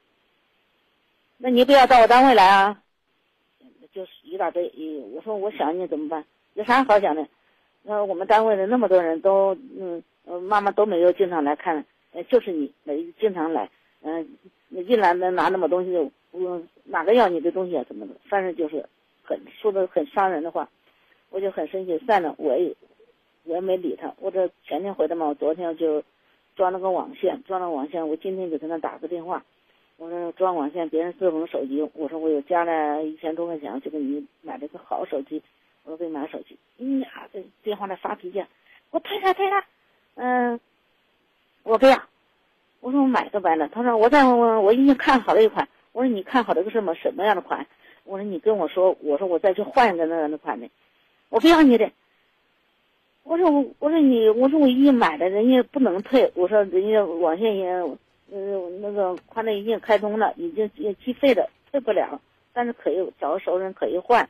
[1.37, 2.81] 那你不要到我单位来啊？
[3.93, 4.71] 就是一大堆。
[5.13, 6.25] 我说我想你怎么办？
[6.53, 7.27] 有啥好想的？
[7.83, 11.85] 那我们单位的那么多人都，嗯，妈妈都没有经常来看，
[12.29, 13.69] 就是你没经常来。
[14.01, 14.37] 嗯，
[14.69, 17.83] 一来能拿那么东西，我，哪个要你的东西啊？
[17.87, 18.13] 怎么的？
[18.29, 18.85] 反正就是
[19.23, 20.69] 很说的很伤人的话。
[21.31, 22.73] 我就很生气，算了，我也
[23.43, 24.13] 我也没理他。
[24.21, 26.01] 我这前天回的嘛，我昨天就
[26.55, 29.43] 装了个网线，装了网线，我今天就跟他打个电话，
[29.97, 35.41] 我说装网线，别人自封手机，我说我有加了一千多块钱，就给你买了个好手机，
[35.83, 38.41] 我说给你买手机，你呀，这电话那发脾气，
[38.91, 39.61] 我退了退了，
[40.15, 40.59] 嗯，
[41.63, 42.01] 我不要，
[42.79, 47.67] 我说我买都白了，他说我在我我已经看好了一款，我说你看好了个什么什么样的款？
[48.05, 50.69] 我说你跟我说，我说我再去换一个那样的款的，
[51.29, 51.91] 我不要你的。
[53.23, 56.31] 我说我我说你我说我已经买了，人家不能退。
[56.35, 62.21] 我说人家网线也，呃那个宽带已经开通了，已经也计费了，退不了，
[62.53, 64.29] 但是可以找个熟人可以换。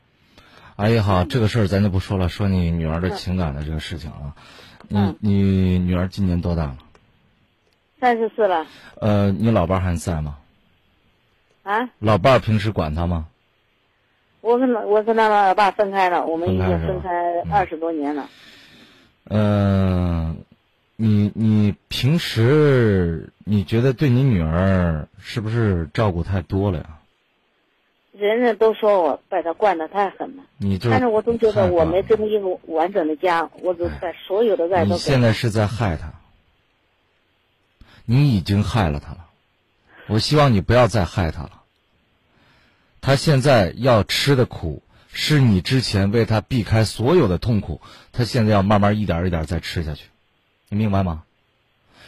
[0.78, 4.36] 阿姨好，这个事儿咱就不说了，说你女儿的情感的这个事情啊。
[4.89, 6.78] 你嗯你女儿今年多大了？
[8.00, 8.65] 三十四了
[9.02, 10.38] 呃，你老伴儿还在吗？
[11.63, 11.89] 啊！
[12.00, 13.28] 老伴儿平时管她吗？
[14.41, 17.10] 我跟老我跟他老爸分开了，我们已经分开
[17.52, 18.30] 二十多年了。
[19.28, 20.43] 嗯、
[20.98, 27.00] 你你平时你觉得对你女儿是不是照顾太多了呀？
[28.17, 36.13] 人人都说我把他惯得太狠了，你就但是我总觉得我没这给他一个完整的家，我就把所有的爱你都你现在是在害他，
[38.06, 39.25] 你已经害了他了。
[40.08, 41.62] 我希望你不要再害他了。
[43.01, 47.82] 他现在要吃的苦，是你之前为他避开所有的痛苦，
[48.13, 50.06] 他现在要慢慢一点一点再吃下去，
[50.69, 51.23] 你明白吗？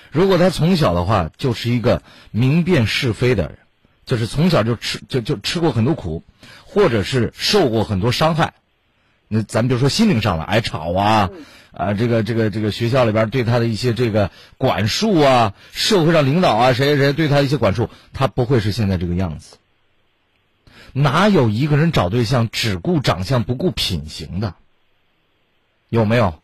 [0.09, 3.59] 如果他从小的话就是一个明辨是非的人，
[4.07, 6.23] 就是从小就吃就就吃过很多苦，
[6.65, 8.53] 或者是受过很多伤害，
[9.27, 11.29] 那咱比如说心灵上的挨吵啊，
[11.71, 19.57] 啊，这个这个这个学校里边对他的一些这个管束啊，社会上领导啊，谁谁谁对他一些管束，他不会是现在这个样子。
[20.93, 24.55] 哪有一个人找对象只顾长相不顾品行的？
[25.89, 26.41] 有没有？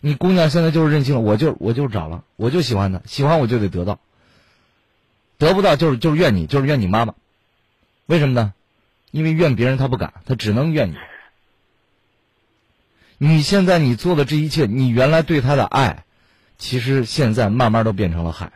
[0.00, 4.00] 你姑娘现在就是任性了，我就我就找了，我就喜欢他，喜欢我就得得到，
[5.42, 7.14] 得不到就是就是怨你，就是怨你妈妈。
[8.06, 8.54] 为什么呢？
[9.10, 10.96] 因为怨别人他不敢，他只能怨你。
[13.18, 16.04] 你现在你做的这一切，你原来对他的爱，
[16.58, 18.52] 其实现在慢慢都变成了害。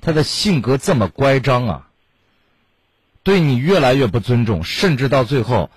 [0.00, 1.88] 他的性格这么乖张啊，
[3.24, 5.72] 对你越来越不尊重，甚至到最后，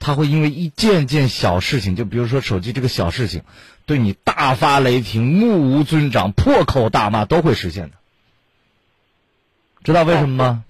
[0.00, 3.44] 他会因为一件件小事情，就比如说手机这个小事情，
[3.86, 7.99] 对你大发雷霆、目无尊长、破口大骂，都会实现的。
[9.82, 10.64] 知道为什么吗？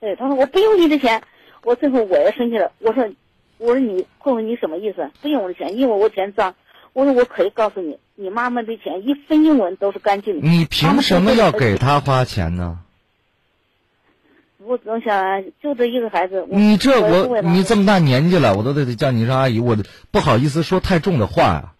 [0.00, 1.22] 对，他说我不用你的钱，
[1.62, 3.08] 我最后我也生气了，我说，
[3.58, 5.10] 我说你慧慧你什么意思？
[5.20, 6.54] 不用我的钱，因为我钱脏。
[6.92, 10.48] 我说我可以告诉你，你妈妈的钱一分一文都是干净的。
[10.48, 12.80] 你凭什么要给他花钱呢？
[14.58, 19.76] 我总想就这一个孩子，你这我你这么大年纪了，我都得叫你一声阿姨，我
[20.10, 21.74] 不好意思说太重的话呀。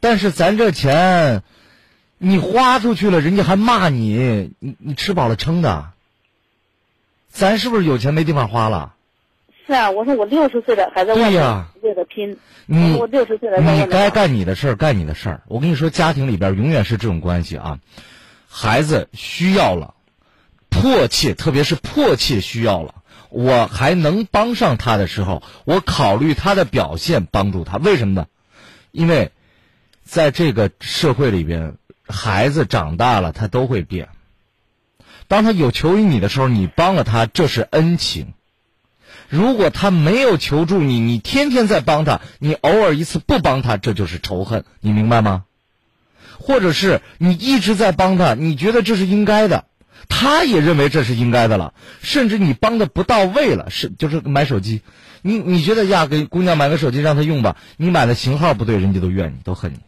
[0.00, 1.42] 但是咱这钱，
[2.18, 5.93] 你花出去了，人家还骂你，你你吃饱了撑的。
[7.34, 8.94] 咱是不是有钱没地方花了？
[9.66, 15.42] 是啊，我说我六十岁了还在外面为了拼，你我六十岁了你该干你的事儿，干你的事儿。
[15.48, 17.80] 我跟你说，家庭里边永远是这种关系啊。
[18.48, 19.94] 孩子需要了，
[20.68, 22.94] 迫切，特别是迫切需要了，
[23.30, 27.78] 我还能帮上他的时候，我考虑他的表现，帮助他。
[27.78, 28.26] 为什么呢？
[28.92, 29.32] 因为
[30.04, 31.74] 在这个社会里边，
[32.06, 34.10] 孩子长大了，他都会变。
[35.28, 38.34] 当他有求于你的时候，你帮了他，这是恩情。
[39.28, 45.44] 如果他没有求助你，你天天在帮他，你偶尔一次不帮他，这就是仇恨，你明白吗？
[46.38, 49.64] 或者是你一直在帮他，你觉得这是应该的，
[50.08, 54.82] 他也认为这是应该的了，甚至你帮的不到位了，是就是买手机，
[55.22, 59.78] 你你觉得呀，给姑娘买个手机让她用吧，你买的型号不对，人家都怨你，都恨你，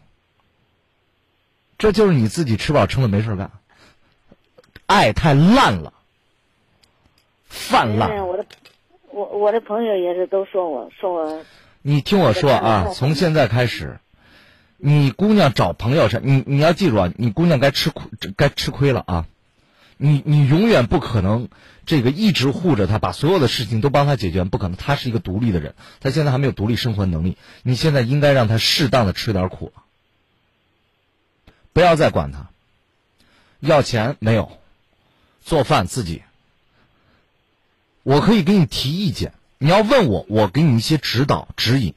[1.77, 3.51] 这就是你自己吃饱撑的没事干，
[4.87, 5.93] 爱太烂了，
[7.47, 8.09] 泛滥。
[8.09, 8.45] 嗯，我的
[9.11, 11.43] 我我的朋友也是都说我说我
[11.83, 13.99] 你听我说啊，从现在开始，
[14.77, 19.25] 你姑娘找朋友是，你你要记住啊，你姑娘该吃苦，该吃亏了啊。
[19.97, 21.49] 你你永远不可能
[21.85, 24.77] 这个一直护着她，把所有的事情都帮她解决，不可能。
[24.77, 27.35] 她是一个独立的人，她现在还没有独立生活能力。
[27.63, 29.73] 你现在应该让她适当的吃点苦，
[31.73, 32.49] 不要再管她。
[33.59, 34.51] 要钱没有，
[35.47, 36.23] 做饭自己。
[38.03, 41.93] 我可以给你提意见，你要问我，我给你一些指导指引。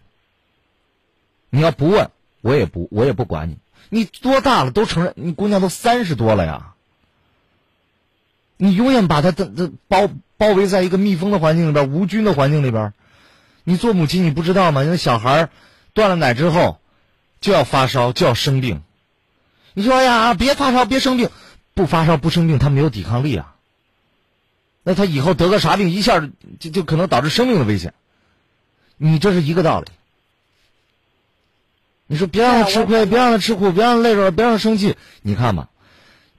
[1.50, 2.10] 你要不问，
[2.42, 3.58] 我也不我也不管你。
[3.88, 4.70] 你多大了？
[4.70, 6.74] 都承认，你姑娘都三十多了呀。
[8.56, 12.92] 你永远把她的的包包围在一个密封的环境里边，无菌的环境里边。
[13.64, 14.84] 你做母亲，你不知道吗？
[14.84, 15.48] 因为小孩
[15.92, 16.78] 断了奶之后，
[17.40, 18.82] 就要发烧，就要生病。
[19.74, 21.30] 你说呀，别发烧，别生病，
[21.81, 23.57] 不发烧不生病，他没有抵抗力啊。
[24.83, 26.21] 那他以后得个啥病，一下
[26.59, 27.95] 就就可能导致生命的危险。
[28.99, 29.87] 你这是一个道理。
[32.07, 34.97] 你说别让他吃亏，别让他吃苦，别让他累着，别让他生气。
[35.23, 35.71] 你看吧，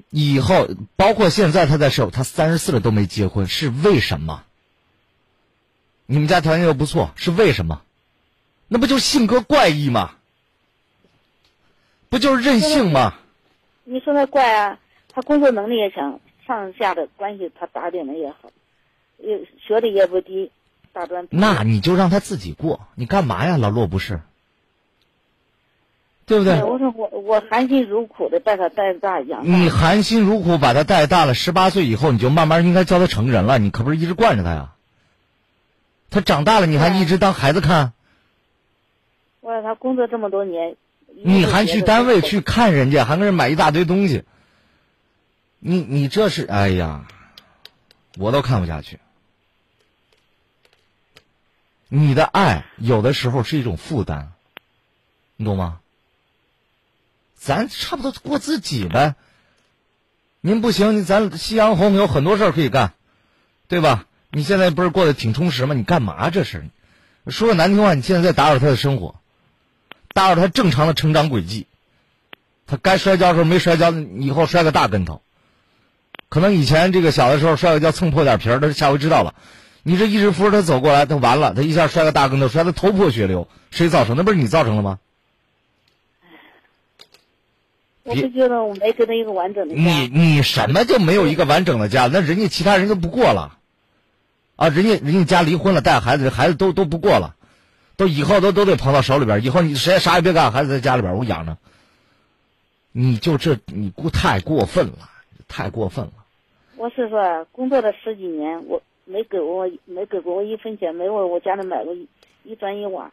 [0.09, 4.43] 以后包括现在他在社会，他三十四了都没结婚，是为什么？
[6.05, 7.81] 你们家条件又不错，是为什么？
[8.67, 10.11] 那不就性格怪异吗？
[12.09, 13.15] 不就是任性吗？
[13.85, 14.77] 你说他怪啊，
[15.13, 18.51] 他工作能力也强，上下的关系他打点的也好，
[19.17, 20.51] 也学历也不低，
[20.93, 21.27] 大专。
[21.29, 24.21] 那你就让他自己过，你干嘛呀，老骆不是？
[26.25, 26.63] 对不对？
[26.63, 29.57] 我说我我含辛茹苦的把他带大养大。
[29.57, 34.75] 你含辛茹苦把他带大了，十八岁以后你就慢慢应该教他成人了，你可不是一直惯着他呀？
[36.09, 37.93] 他长大了你还一直当孩子看？
[39.41, 40.77] 我说他工作这么多年。
[41.23, 44.23] 你还去单位去看人家，还跟人买一大堆东西。
[45.63, 47.07] 你你这是哎呀，
[48.17, 48.99] 我都看不下去。
[51.87, 54.31] 你的爱有的时候是一种负担，
[55.35, 55.79] 你懂吗？
[57.35, 59.13] 咱差不多过自己呗。
[60.39, 62.93] 您不行，咱夕阳红有很多事儿可以干，
[63.67, 64.07] 对吧？
[64.31, 65.75] 你现在不是过得挺充实吗？
[65.75, 66.65] 你干嘛这是？
[67.27, 69.15] 说个难听话，你现在在打扰他的生活。
[70.07, 71.67] 打扰他正常的成长轨迹，
[72.65, 75.21] 他该摔跤的时候没摔跤，以后摔个大跟头。
[76.31, 79.35] 可能以前这个小的时候摔个跤蹭破点皮儿，他下回知道了。
[79.83, 84.15] 你这一直扶着他走过来，他完了，他一下摔个大跟头，摔得头破血流，谁造成？
[84.15, 84.99] 那不是你造成的吗？
[88.03, 89.81] 我就觉得我没给他一个完整的家。
[89.81, 92.07] 你你什么就没有一个完整的家？
[92.07, 93.57] 那人家其他人都不过了，
[94.55, 97.35] 啊，人家人家家离婚了，带孩子，孩子都都不过了。
[97.97, 101.57] 都以后都都得捧到手里边，以后你谁啥也别干，孩子在家里边我养着。
[102.93, 105.09] 你就这你过太过分了，
[105.49, 106.13] 太过分了。
[106.81, 112.07] 我是说，工作了十几年，我没给我没给过我一分钱，没为我家里买过一
[112.43, 113.11] 一砖一瓦，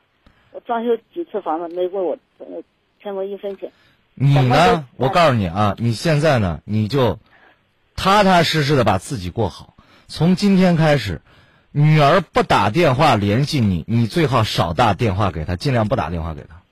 [0.52, 2.16] 我装修几次房子，没为我
[3.02, 3.70] 欠过一分钱。
[4.14, 4.86] 你呢？
[4.96, 7.18] 我告诉你啊，你现在呢，你就
[7.94, 9.74] 踏踏实实的把自己过好，
[10.06, 11.20] 从今天开始。
[11.70, 16.62] 女儿不打电话联系你，你最好少打电话给她，尽量不打电话给她。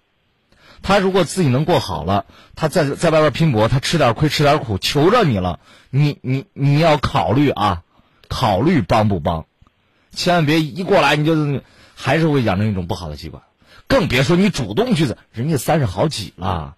[0.86, 5.58] 他如果自己能过好了，他在在外边拼搏，他吃点亏吃点苦，求着你了，
[5.90, 7.82] 你你你要考虑啊，
[8.28, 9.46] 考虑帮不帮，
[10.12, 11.60] 千万别一过来你就
[11.96, 13.42] 还是会养成一种不好的习惯，
[13.88, 16.76] 更别说你主动去的，人家三十好几了，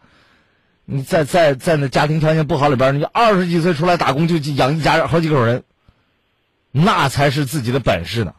[0.87, 5.65] 你在在在那家庭条件不好里边，你二十几岁出来打工就养一家人好几口人。
[6.71, 8.35] 那才是自己的本事呢，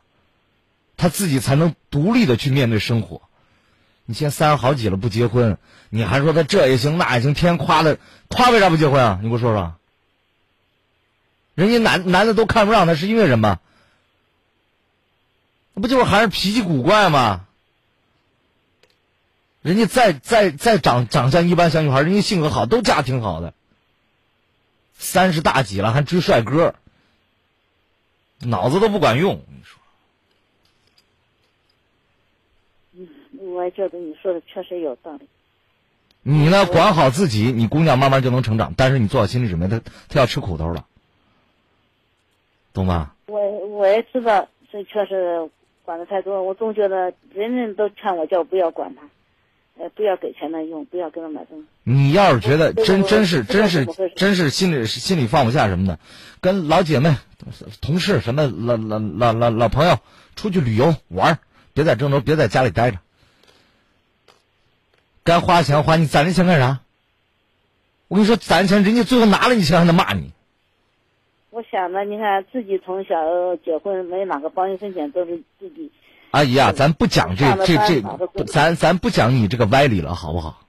[0.98, 3.22] 他自己才能独立的去面对生活。
[4.10, 5.60] 你现在三十好几了不结婚，
[5.92, 9.20] 你还说他这也行那也行，天天夸的夸为啥不结婚啊？
[9.22, 9.76] 你给我说说。
[11.54, 13.60] 人家男男的都看不上他，是因为什么？
[15.76, 17.46] 不就是还是脾气古怪吗？
[19.62, 23.54] 人家再再再长长相一般小女孩，人家性格好，都嫁挺好的。
[24.98, 26.74] 三十大几了还追帅哥。
[28.40, 29.80] 脑子都不管用，你说。
[32.94, 33.08] 嗯，
[33.60, 35.28] 我也觉得你说的确实有道理。
[36.22, 38.74] 你呢，管好自己，你姑娘慢慢就能成长。
[38.78, 40.86] 但是你做好心理准备，她她要吃苦头了，
[42.74, 43.12] 懂吗？
[43.26, 45.50] 我我也知道，这确实
[45.84, 46.42] 管的太多。
[46.42, 49.02] 我总觉得人人都劝我叫不要管他。
[49.78, 51.66] 呃，不要给钱他用，不要给他买东西。
[51.84, 56.00] 你要是觉得真真是真是真是心里心里放不下什么的，
[56.42, 57.16] 跟老姐妹、
[57.82, 59.98] 同事什么老老老老老朋友
[60.36, 61.40] 出去旅游玩
[61.74, 62.98] 别在郑州，别在家里待着。
[65.24, 66.80] 该花钱花，你攒这钱干啥？
[68.08, 70.32] 我跟你说，攒钱人家最后拿了你钱还能骂你。
[71.52, 73.16] 我想着，你看自己从小
[73.64, 75.92] 结婚没哪个帮一分钱，都是自己。
[76.32, 78.04] 阿姨啊，咱不讲这这这，
[78.46, 80.62] 咱咱不讲你这个歪理了，好不好？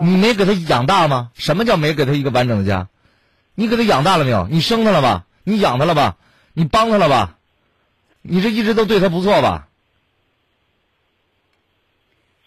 [0.00, 1.30] 你没给他养大吗？
[1.34, 2.88] 什么叫没给他一个完整的家？
[3.54, 4.48] 你给他养大了没有？
[4.48, 5.24] 你生他了吧？
[5.44, 6.16] 你养他了吧？
[6.52, 7.36] 你帮他了吧？
[8.22, 9.67] 你这一直都对他不错吧？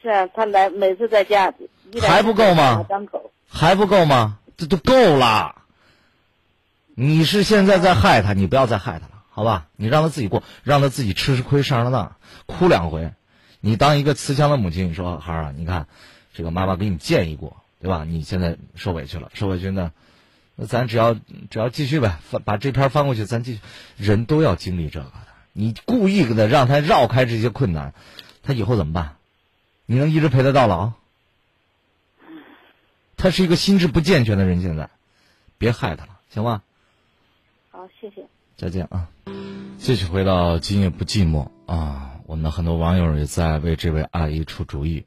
[0.01, 1.53] 是啊，他来每次在家，
[2.01, 2.85] 还不够吗？
[3.47, 4.39] 还不够吗？
[4.57, 5.55] 这都够了。
[6.95, 9.23] 你是现在在害他，你不要再害他了。
[9.29, 13.11] 好吧，你让他自己过，让他自己吃吃亏，上上当，哭两回。
[13.59, 15.87] 你当一个慈祥的母亲，你说孩儿啊，你看，
[16.33, 18.03] 这个妈妈给你建议过，对吧？
[18.07, 19.91] 你现在受委屈了，受委屈呢，
[20.55, 23.59] 那咱只要只要继续呗，翻把这篇翻过去，咱继续。
[23.97, 25.13] 人都要经历这个的，
[25.53, 27.93] 你故意给他让他绕开这些困难，
[28.43, 29.15] 他以后怎么办？
[29.91, 30.93] 你能一直陪他到老？
[33.17, 34.89] 他是一个心智不健全的人，现在，
[35.57, 36.61] 别害他了，行吗？
[37.71, 38.25] 好，谢谢。
[38.55, 39.09] 再见啊！
[39.77, 42.21] 继续回到今夜不寂寞啊！
[42.25, 45.03] 我们的很多网友也在为这位阿姨出主意，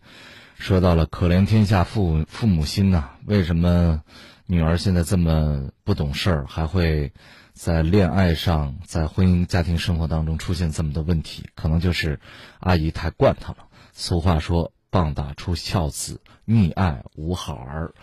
[0.59, 4.03] 说到了可怜天下父父母心呐，为什么
[4.45, 7.11] 女儿现在这么不懂事儿，还会
[7.55, 11.49] 在恋爱上、在婚姻家庭生活当中出现这么多问题？
[11.55, 12.21] 可能就是
[12.61, 13.69] 阿姨太惯他了。
[13.95, 14.71] 俗话说。
[14.91, 17.95] 棒打出孝子，溺爱无好儿，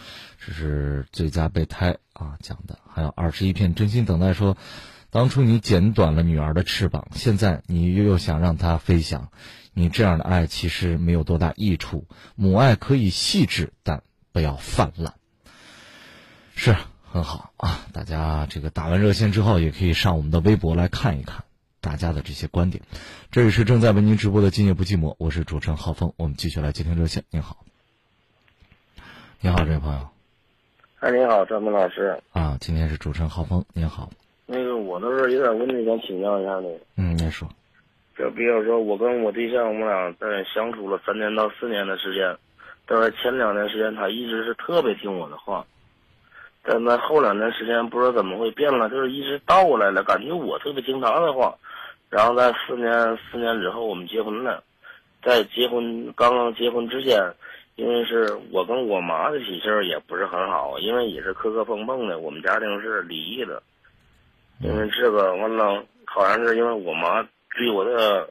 [0.45, 2.79] 这是最佳备胎啊讲的。
[2.85, 4.57] 还有二十一片真心等待说，
[5.09, 9.29] 当初你剪短了女儿的翅膀，现在你又又想让她飞翔，
[9.73, 12.05] 你这样的爱其实没有多大益处。
[12.35, 15.13] 母爱可以细致，但不要泛滥。
[16.55, 16.75] 是
[17.09, 21.45] 很好啊，大家这个打完热线之后，也可以上我们的微博来看一看。
[21.81, 22.83] 大家的这些观点，
[23.31, 27.23] 这里是正在为您直播的《今夜不寂寞》，我是主持人浩峰，我们继续来接听热线。
[27.31, 27.57] 您好，
[29.39, 30.07] 你好，这位朋友。
[30.99, 32.21] 哎，你好，张明老师。
[32.33, 34.11] 啊，今天是主持人浩峰，您好。
[34.45, 36.79] 那个，我都是有点问题想请教一下你。
[36.97, 37.49] 嗯，您说。
[38.15, 42.37] 就比如说，我跟我对象，我们俩在相处了三年到四年的时间，
[42.85, 45.65] 但是前两年时间，他一直是特别听我的话。
[46.61, 51.57] 但在后两年时间，不知道怎么会变了，就是一直倒过来了，感觉我特别听他的话。
[52.11, 54.63] 然后在四年四年之后，我们结婚了。
[55.23, 57.17] 在结婚刚刚结婚之前，
[57.75, 62.19] 因为是我跟我妈的脾气也不是很好，因为也是磕磕碰碰的。
[62.19, 63.63] 我们家庭是离异的，
[64.59, 67.21] 因为这个完了，好像是因为我妈
[67.55, 68.29] 对我的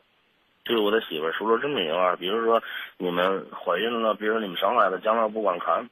[0.65, 2.63] 对我的媳妇说了这么一句话，比如说
[2.99, 5.89] 你们怀孕了，比如说你们生孩子，将来不管看。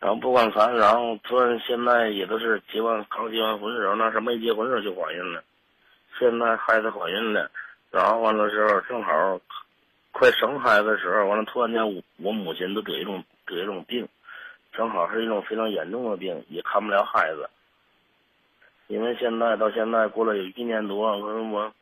[0.00, 5.42] 然后不管看，然后突然现在也都是结完刚结完婚的时候，那是没结婚时候就怀孕了。
[6.18, 7.50] 现在孩子怀孕了，
[7.90, 9.40] 然后完了时候正好
[10.12, 14.08] 快生孩子的时候，完了突然间我我母亲都得一种得一种病，
[14.72, 17.48] 正好是一种非常严重的病，也看不了孩子。
[18.86, 21.72] 因为现在到现在过了有一年多，我跟我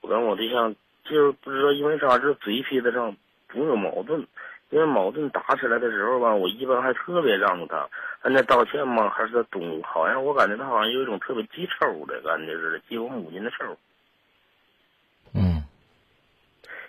[0.00, 0.74] 我跟我对象
[1.04, 3.14] 就是不知道因为啥，这嘴皮子上
[3.48, 4.26] 总有矛盾。
[4.70, 7.88] 因为矛盾打起来的时候吧，我一般还特别让着他，
[8.22, 13.76] 人家道歉嘛，还是他懂，好像我感觉他好像有一种特别记仇的感觉似的，记我母亲的仇。
[15.32, 15.62] 嗯，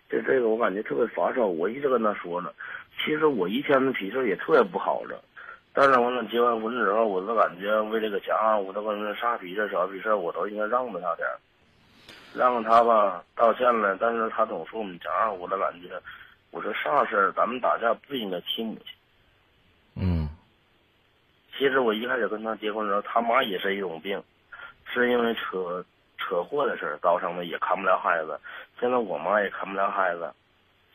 [0.10, 2.50] 就这个我感觉特别发烧，我一直跟他说呢，
[2.98, 5.22] 其实我以前的脾气也特别不好的，
[5.72, 11.28] 但是完了结完婚之后，我都感觉为这个家，我都跟那啥脾气小脾气我都应该让着他点
[12.34, 15.90] 让着他吧，道歉了，但是他总说我们家，我的感觉。
[16.56, 17.34] 我说啥事儿？
[17.34, 18.86] 咱们打架不应该气母亲。
[19.96, 20.30] 嗯。
[21.58, 24.24] 其实我一开始跟他结婚的时候，他妈也是一种病，
[24.86, 25.84] 是因为车
[26.18, 28.40] 车祸的事儿造成的，也看不了孩子。
[28.80, 30.34] 现在我妈也看不了孩子。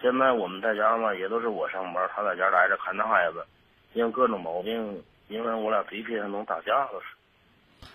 [0.00, 3.44] 现在我们在家嘛，也都是我上班，他在家待着看着孩子。
[3.92, 7.86] 因为各种毛病，因为我俩嘴皮上能打架了是。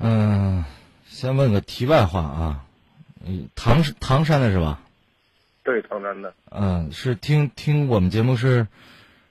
[0.00, 0.64] 嗯，
[1.04, 2.64] 先问个题外话啊，
[3.54, 4.80] 唐唐山的是吧？
[5.68, 6.32] 对，唐山的。
[6.50, 8.66] 嗯，是听听我们节目是，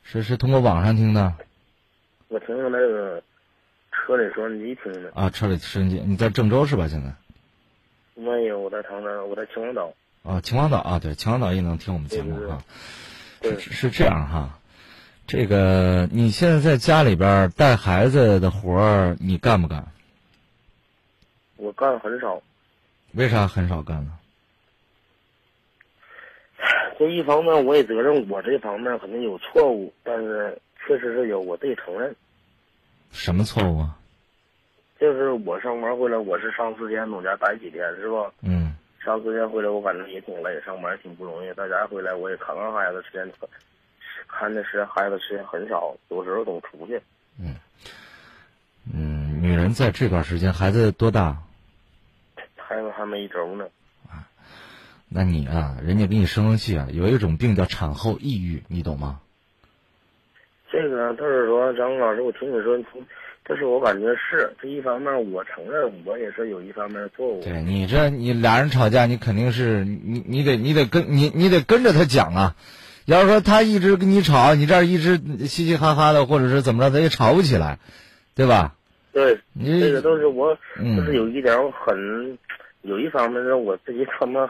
[0.04, 1.34] 是是通过网上听的。
[2.28, 3.24] 我听那个
[3.92, 5.12] 车里收音机听的。
[5.16, 6.88] 啊，车里收音机，你在郑州是吧？
[6.88, 7.12] 现在？
[8.14, 9.92] 没有，我在唐山，我在秦皇岛。
[10.22, 12.64] 啊，秦皇岛啊，对，秦皇岛也能听我们节目啊。
[13.42, 14.60] 是是这样哈，
[15.26, 19.88] 这个你现在在家里边带孩子的活儿，你干不干？
[21.56, 22.44] 我干很少。
[23.14, 24.17] 为啥很少干呢？
[26.98, 32.16] 这一方面，我也责任我这方面肯定有错误，但是确实是有，我得承认。
[33.12, 33.96] 什么错误啊？
[35.00, 38.32] 就是我上班回来，我是上四天，总家待几天，是吧？
[38.42, 38.74] 嗯。
[39.00, 41.54] 上四天回来，我反正也挺累，上班也挺不容易。
[41.54, 43.32] 在家回来，我也看看孩子，时间
[44.28, 47.00] 看的时间，孩子时间很少，有时候总出去。
[47.40, 47.56] 嗯。
[48.92, 51.38] 嗯，女人在这段时间，孩子多大？
[52.56, 53.66] 孩子还没一周呢。
[55.10, 59.20] 那你啊，人家给你生生气啊，有一种病叫产后抑郁，你懂吗？
[60.70, 62.78] 这个就是说，张老师，我听你说，
[63.46, 67.42] 这是我感觉是这一方面，我承认我也是有一方面错误。
[67.42, 72.56] 对你这，你俩人吵架，你肯定是你你得你得跟你你得跟着他讲啊。
[73.06, 77.80] 要是说他一直跟你吵，你这儿一直嘻嘻哈哈的，或者是怎么着，他也吵不起来，
[78.36, 78.76] 对吧？
[79.14, 82.38] 对，这个都是我，就是有一点我很，
[82.82, 84.46] 有一方面是我自己他妈。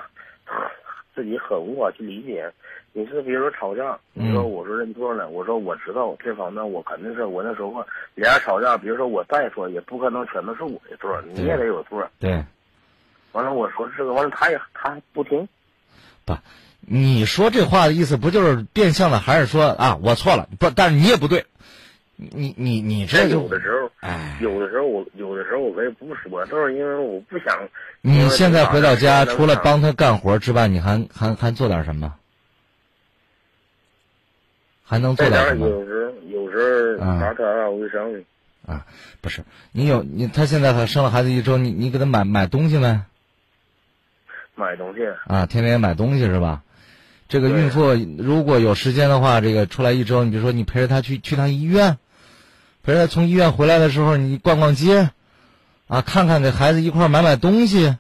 [1.15, 2.51] 自己很无法去理解，
[2.93, 7.73] 你是比如说吵架，你说我说认错了，我说我知道这方面我肯定是我那时候
[8.15, 12.07] 俩人吵架，比如说我再说也不可能全都是我的错，你也得有错。
[12.19, 12.43] 对。
[13.33, 15.47] 完了，我说这个，完了他也他不听。
[16.25, 16.35] 不，
[16.79, 20.47] 你说这话的意思不就是变相的，还是说啊我错了？
[20.59, 21.45] 不，但是你也不对，
[22.17, 27.55] 你你你这就有的时候，哎，有的时候我有的时候我可以不说，都是因为我不想。
[28.01, 29.77] 你现在回到家，除了帮。
[29.77, 32.15] 帮他干活之外，你还还还做点什么？
[34.83, 35.67] 还能做点什么？
[35.67, 38.23] 有时有时打打扫卫生，
[38.65, 38.87] 啊，
[39.21, 43.01] 不是，你有你他现在他生了孩子一周，你你给他买买东西没？
[44.55, 45.01] 买东西。
[45.27, 46.63] 啊，天天买东西是吧？
[47.27, 51.99] 这个孕妇如果有时间的话，这个出来一周，你比如说你陪着她去去趟医院，
[52.87, 55.09] 陪着她从医院回来的时候，你逛逛街，
[55.89, 57.97] 啊，看看给孩子一块买买东西。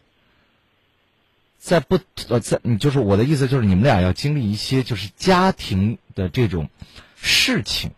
[1.59, 6.69] 在不呃，在你就是我的意思，就是你们俩要经历一些就是家庭的这种
[7.21, 7.91] 事情，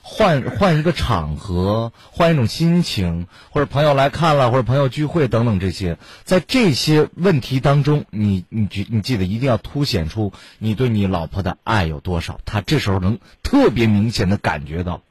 [0.00, 15.02] 换换一个场合，换一种心情，或者朋友来看了，或者朋友聚会等等这些，在这些问题当中，你你记你记得一定要凸显出你对你老婆的爱有多少，她这时候能特别明显的感觉到。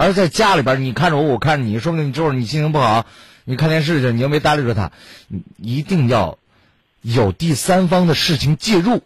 [0.00, 3.04] 而在家里边，你看着我，我看着你，说不定你这会儿你心情不好，
[3.42, 4.92] 你看电视去，你又没搭理着他，
[5.56, 6.38] 一定要
[7.02, 9.02] 有第三方的事情介入。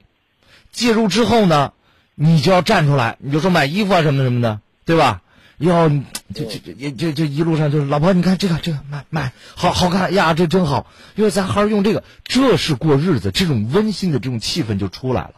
[0.70, 1.72] 介入之后呢，
[2.14, 5.22] 你就要站出来，你就说买衣服啊什么什么的，对吧？
[5.57, 15.36] 要就就就就就一路上就是老婆，你看这个这个买买好好看呀，这真好，因为咱还是用这个，这是过日子，这种温馨的这种气氛就出来了。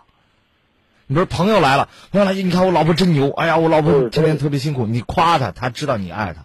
[1.07, 6.44] 你比如朋友来了，朋友来，你看我老婆真牛，哎呀，我老婆嗯天天特别辛苦，你夸她，她知道你爱她。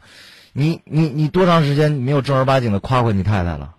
[0.51, 3.76] 你你你多长时间没有正儿八经的夸过你太太了？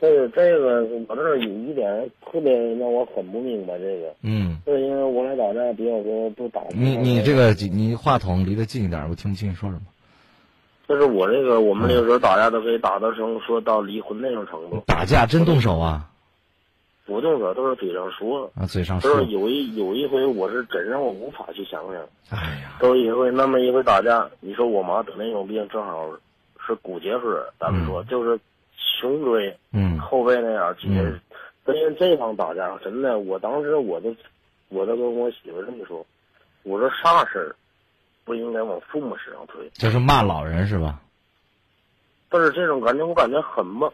[0.00, 6.60] 这个这个，我这儿有一点特别让我很不明白，这个嗯，就是因为我俩打架比较多，都打。
[6.74, 9.82] 你你这个你话筒离得近一点，我听不清你说什么。
[10.86, 16.10] 就是我这个，我们那个时候打架都可以打到成说到离婚那种程度，打架真动手啊？
[17.06, 18.50] 不动手都是嘴上说。
[18.54, 19.26] 啊，嘴上说都是。
[19.26, 22.02] 有一有一回，我是真让我无法去想想。
[22.30, 26.10] 哎呀，都一回那么一回打架，你说我妈得那种病，正好
[26.66, 28.38] 是骨结核，咱们说、就是
[28.76, 31.20] 胸椎嗯后背那样，其实嗯
[31.64, 34.14] 跟人这方打架，真的，我当时我都
[34.68, 36.04] 我都跟我媳妇这么说，
[36.62, 37.54] 我说啥事儿
[38.24, 41.00] 不应该往父母身上推，就是骂老人是吧？
[42.30, 43.88] 但是这种感觉我感觉很嘛，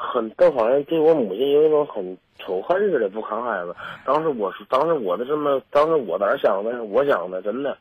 [0.00, 3.74] 很都好像对我母亲有一种很仇恨似的，不看孩子。
[4.04, 6.84] 当时我说，当时我的这么，当时我哪想的？
[6.84, 7.76] 我想的真的，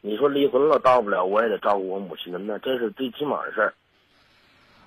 [0.00, 3.74] 你说离婚了，大不了我也得照顾我母亲，真的，这是最起码的事儿。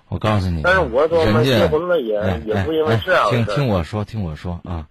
[0.08, 3.44] 我告诉你，但是我说嘛，人结婚了也、哎也不因为这样哎听。
[3.44, 4.88] 听我说，听我说啊，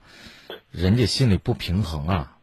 [0.71, 2.33] 人家心里不平衡啊。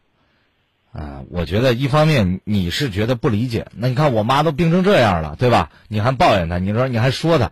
[0.91, 5.69] 啊，我觉得一方面你是觉得不理解，那你看我妈都病成这样了，对吧？
[5.89, 7.51] 你还抱怨她，你说你还说她，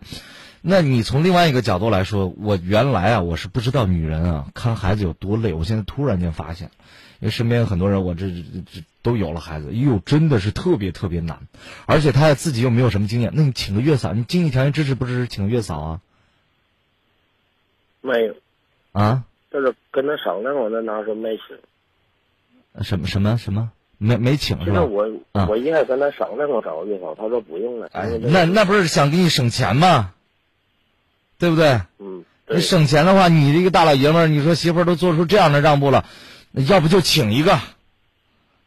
[0.66, 6.70] 那你从另外一个角度来说，我原来啊我是不知道女人啊看孩子有多累，我现在突然间发现，
[7.20, 8.34] 因为身边有很多人我这这
[8.72, 11.40] 这都有了孩子，哟真的是特别特别难，
[11.84, 16.00] 而且他自己又没有什么经验，那你请个月嫂，你经济条件支持不支持请个月嫂啊？
[18.00, 18.34] 没有，
[18.92, 19.24] 啊？
[19.52, 22.82] 就是跟他商量过，那当时没请。
[22.82, 24.78] 什么什么什么没没请是吧？
[24.78, 27.88] 其实我、啊我应该跟他商量过找个月嫂，他说不用了。
[27.92, 30.14] 哎那那不是想给你省钱吗？
[31.44, 31.82] 对不对？
[31.98, 36.06] 嗯，你，省钱的话，你这个大老爷们儿，你说媳妇儿都做出这样的让步了，
[36.52, 37.60] 要不就请一个。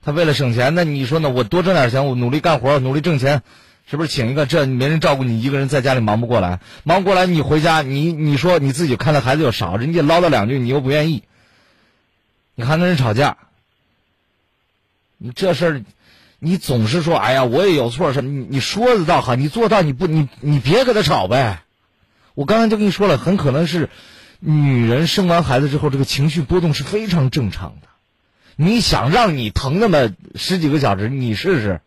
[0.03, 1.29] 他为了省钱，那你说呢？
[1.29, 3.41] 我多挣点钱，我努力干活，努力挣钱，
[3.89, 4.45] 是不是请一个？
[4.45, 11.23] 这没人照顾你，一个人在家里忙不过来，忙不过来，你回家，你你说你自己看的孩子又少，人家唠叨两句，你又不愿意，
[12.53, 13.37] 你还跟人吵架，
[15.17, 15.81] 你这事儿，
[16.37, 18.29] 你总是说，哎呀，我也有错什么？
[18.29, 21.63] 你你说的倒好，你做到你不你你别跟他吵呗。
[22.37, 23.89] 我刚才就跟你说了，很可能是
[24.39, 27.87] 女人生完孩子之后，这个情绪波动是非常正常的。
[28.55, 31.81] 你想让你疼那么十几个小时，你试试。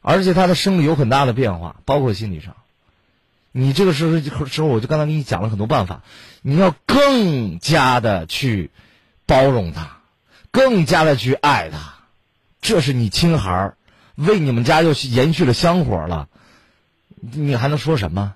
[0.00, 2.56] 而且她的生理有很大的变化，包括心理上。
[3.52, 6.02] 你这个时候时候，我就刚才给你讲了很多办法，
[6.40, 8.70] 你要更加的去
[9.26, 9.98] 包容她，
[10.50, 11.92] 更加的去爱她。
[12.62, 13.76] 这是你亲孩儿，
[14.14, 16.30] 为你们家又延续了香火了。
[17.22, 18.34] 你还能说什么？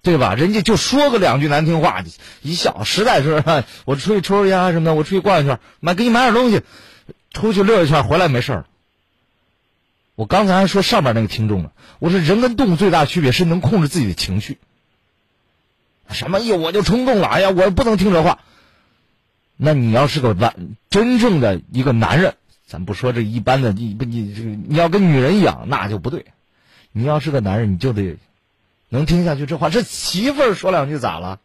[0.00, 0.34] 对吧？
[0.34, 2.02] 人家就说个两句难听话，
[2.40, 3.42] 一笑，实在是
[3.84, 6.62] 我出去抽抽烟什么的，我出去逛一圈，买给你买点东西，
[7.32, 8.66] 出去溜一圈，回来没事儿。
[10.14, 14.58] 我刚才还说上面那个听众呢，我说人跟动物最大区别是能控制自己的情绪。
[16.10, 16.38] 什么？
[16.38, 18.38] 哎呦，我就冲动了，哎呀，我不能听这话。
[19.56, 22.36] 那你要是个完真正的一个男人，
[22.66, 26.26] 咱不说这一般的，你不你这个你要跟女人一样，那就不对。
[26.92, 28.16] 你要是个男人，你就得
[28.88, 29.70] 能听下去这话。
[29.70, 31.40] 这媳妇儿说两句咋了？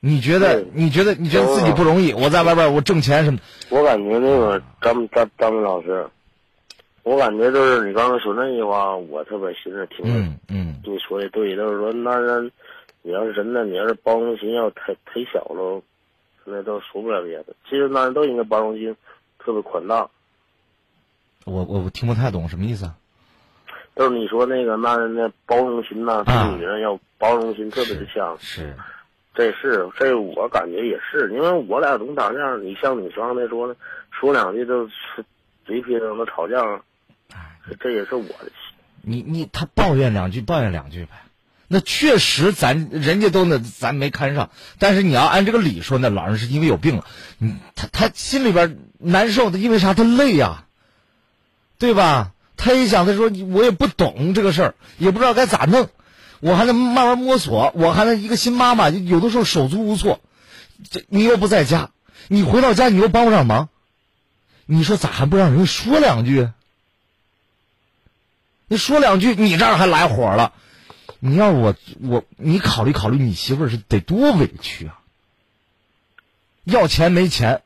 [0.00, 2.12] 你觉得你觉得你觉得自己不容易？
[2.12, 3.40] 我在外边我挣钱什么？
[3.68, 6.08] 我感觉那个张张张明老师，
[7.02, 10.12] 我感觉就是你刚才说那句话，我特别寻思听着。
[10.12, 12.52] 嗯嗯你说的对，就是说男人，
[13.02, 15.82] 你要是真的，你要是包容心要太太小了，
[16.44, 17.46] 那都说不了别的。
[17.68, 18.94] 其实男人都应该包容心
[19.38, 20.08] 特别宽大。
[21.44, 22.96] 我我我听不太懂什么意思啊？
[23.98, 28.38] 就是你说那个男人的包容心呐、啊对女人要包容心特别的强。
[28.40, 28.76] 是
[29.34, 33.74] 这是这我感觉也是，因为我俩总打架，你像你刚才说的，
[34.12, 34.92] 说两句就是
[35.66, 36.62] 嘴皮子都吵架，
[37.68, 38.52] 这这也是我的。
[39.02, 41.10] 你你他抱怨两句抱怨两句呗，
[41.66, 47.04] 那确实咱人家都那咱没看上，但是你要按这个理说，那老人是因为有病了，
[47.38, 49.92] 你他他心里边难受的，因为啥？
[49.92, 50.66] 他累呀、
[51.80, 52.30] 对吧？
[52.58, 55.88] 他一想，他说我也不懂这个事儿，也不知道该咋弄，
[56.40, 60.20] 我还得慢慢摸索，我还得一个新妈妈，有的时候手足无措，
[60.90, 61.92] 这你又不在家，
[62.26, 63.70] 你回到家你又帮不上忙，
[64.66, 66.50] 你说咋还不让人说两句？
[68.66, 70.52] 你说两句，你这儿还来火了。
[71.20, 75.00] 你要我我你考虑考虑，你媳妇是得多委屈啊！
[76.64, 77.62] 要钱没钱，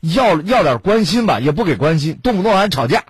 [0.00, 3.04] 要要点关心吧，也不给关心，动不动还吵架。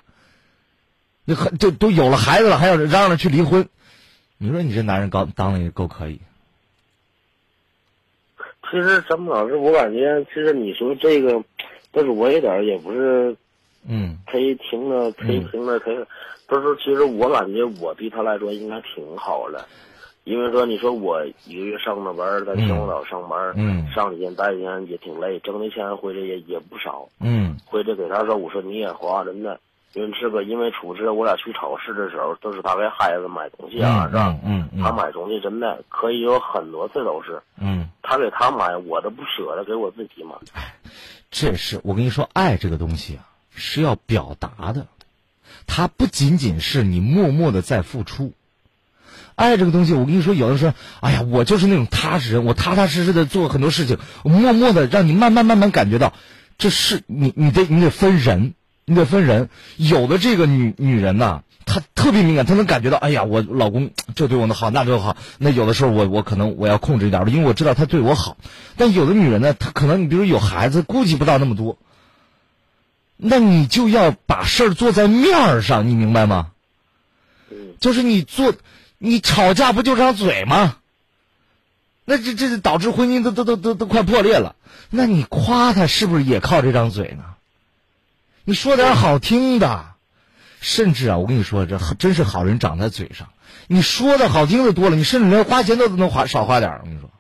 [1.29, 3.69] 你很就都有了孩子了，还要嚷嚷去离婚，
[4.39, 6.19] 你说你这男人刚当的也够可以。
[8.71, 11.45] 其实张明老师，我感觉其实你说这个，
[11.93, 13.37] 但是我有点儿也不是
[13.87, 16.07] 嗯忒听了忒听了忒，
[16.47, 19.69] 不是其实我感觉我对他来说应该挺好的，
[20.25, 29.61] 因为说你说我一个月上的班儿，在秦皇岛上班，嗯上几天待几天也挺累，挣的钱回来也也不少，嗯回来给他说，我说你也花真的。
[29.95, 34.37] 因为这个，因为处置，我俩去超市的时候，都是他给孩子买东西啊，是吧？
[34.45, 40.35] 嗯嗯他买东西真的可以有很多次都是，嗯，他给他买，我都不舍得给我自己买。
[41.31, 44.87] 这是我跟你说，爱这个东西啊是要表达的，
[45.67, 48.33] 它不仅仅是你默默的在付出。
[49.35, 56.13] 爱这个东西，我跟你说，有的时候，哎呀，我就是那种踏实人，我踏踏实实的做很多事情，我默默的让你慢慢慢慢感觉到，
[56.59, 58.55] 这是你你得你得分人，
[58.89, 59.51] 你得分人。
[59.77, 65.17] 有的这个女女人呐、她特别敏感，她能感觉到，哎呀，我老公这对我的好，那对我好。
[65.39, 68.39] 那有的时候我我可能我要控制一点，因为我知道他对我好。
[68.77, 71.79] 但有的女人呢，她可能你比如有孩子，顾及不到那么多，
[73.17, 76.53] 那你就要把事儿做在面儿上，你明白吗？
[77.51, 78.55] 嗯，就是你做，
[78.99, 80.77] 你吵架不就张嘴吗？
[82.05, 84.57] 那这这导致婚姻都都都都都快破裂了。
[84.89, 87.25] 那你夸他是不是也靠这张嘴呢？
[88.49, 89.85] 你说点好听的，
[90.63, 93.29] 甚至啊，我跟你说，这真是好人长在嘴上。
[93.67, 97.11] 你说的好听的多了，你甚至连花钱都能花少花点儿我跟你说，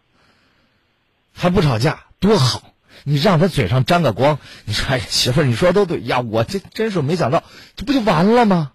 [1.35, 2.72] 还不吵架多好。
[3.05, 7.45] 你让他嘴上沾个光，你说哎媳妇儿，你说的都对呀，我这真是没想到，
[7.76, 8.72] 这不就完了吗？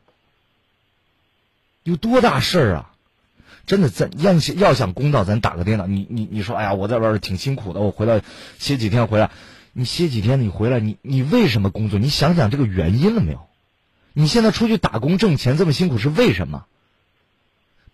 [1.82, 2.92] 有多大事儿啊！
[3.66, 5.88] 真的，咱要要想公道，咱打个电脑。
[5.88, 8.22] 你你你说，哎呀，我在外边挺辛苦的，我回来
[8.60, 9.32] 歇几天回来，
[9.74, 12.00] 你歇几天，你回来，你你为什么工作？
[12.00, 13.48] 你想想这个原因了没有？
[14.14, 16.66] 你现在出去打工挣钱这么辛苦是为什么？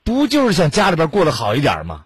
[0.04, 2.06] 不就是想家里边过得好一点吗？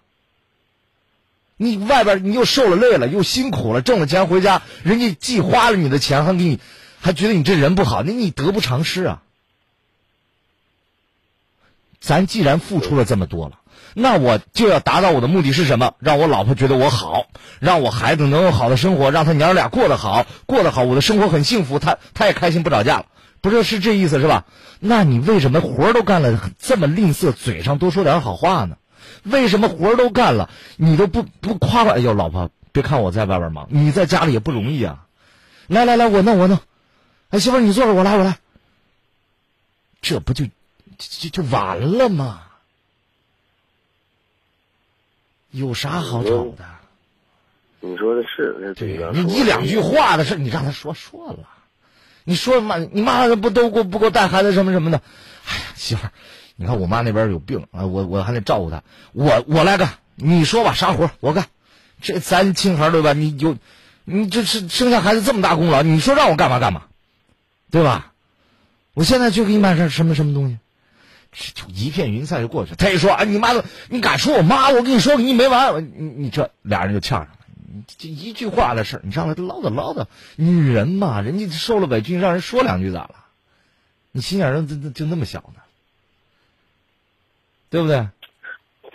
[1.57, 6.59] 你外边你又受了累了，又辛苦了，挣了钱回家，人家既花了你的钱，还给你，
[6.99, 9.24] 还觉得你这人不好，那你得不偿失啊！
[11.99, 13.59] 咱既然付出了这么多了，
[13.94, 15.94] 那我就要达到我的目的是什么？
[16.00, 17.28] 让我老婆觉得我好，
[17.60, 23.06] 让我孩子能有好的生活，让他娘俩过得好，过得好，我的生活很幸福，他他也开心，不吵架了，
[23.41, 24.46] 不是是这意思是吧？
[24.80, 28.78] 那你为什么活儿都干了，这么吝啬，嘴上多说点好话呢？
[29.24, 31.94] 为什么活儿都干了，你都不不夸夸？
[31.94, 35.06] 哎呦，老婆，别看我在外边忙，你在家里也不容易啊！
[35.68, 36.60] 来来来，我弄我弄，
[37.30, 38.38] 哎，媳妇你坐着，我来我来，
[40.02, 40.46] 这不就
[40.98, 42.41] 就就完了吗？
[45.54, 46.66] 有啥好吵的？
[47.80, 51.47] 你说的是，这嘴上你一两句话的事，你让他说说了。
[52.26, 55.01] 你说妈，你妈不都给我不给我带孩子什么什么的？
[55.45, 56.12] 哎呀，媳妇儿，
[56.56, 61.47] 你看我妈那边有病啊，我我还得照顾她，我我来干，你说吧，啥活我干。
[62.01, 63.14] 这咱亲孩对吧？
[63.14, 63.58] 你有，
[64.06, 66.84] 你这是生下孩子这么大功劳，你说让我干嘛干嘛，
[67.72, 68.14] 对吧？
[68.93, 70.62] 我现在就给你买点什么什么东西，这
[71.54, 72.78] 就一片云彩就过去了。
[72.78, 74.70] 他一说啊，你妈的，你敢说我妈？
[74.70, 77.40] 我跟你说，你没完，你你这俩人就呛上了。
[77.56, 80.06] 你这一句话的事儿，你让他唠叨唠叨，
[80.36, 83.16] 女人嘛，人家受了委屈，你让人说两句咋了？
[84.12, 85.62] 你心眼儿就就就那么小呢？
[87.70, 88.08] 对不对？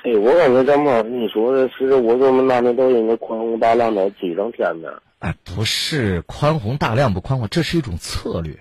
[0.05, 4.89] 对，我感觉张老师你说的，其实我们男的都应该宽宏大量的嘴上天呢。
[5.19, 8.61] 哎，不是宽宏大量不宽宏，这是一种策略。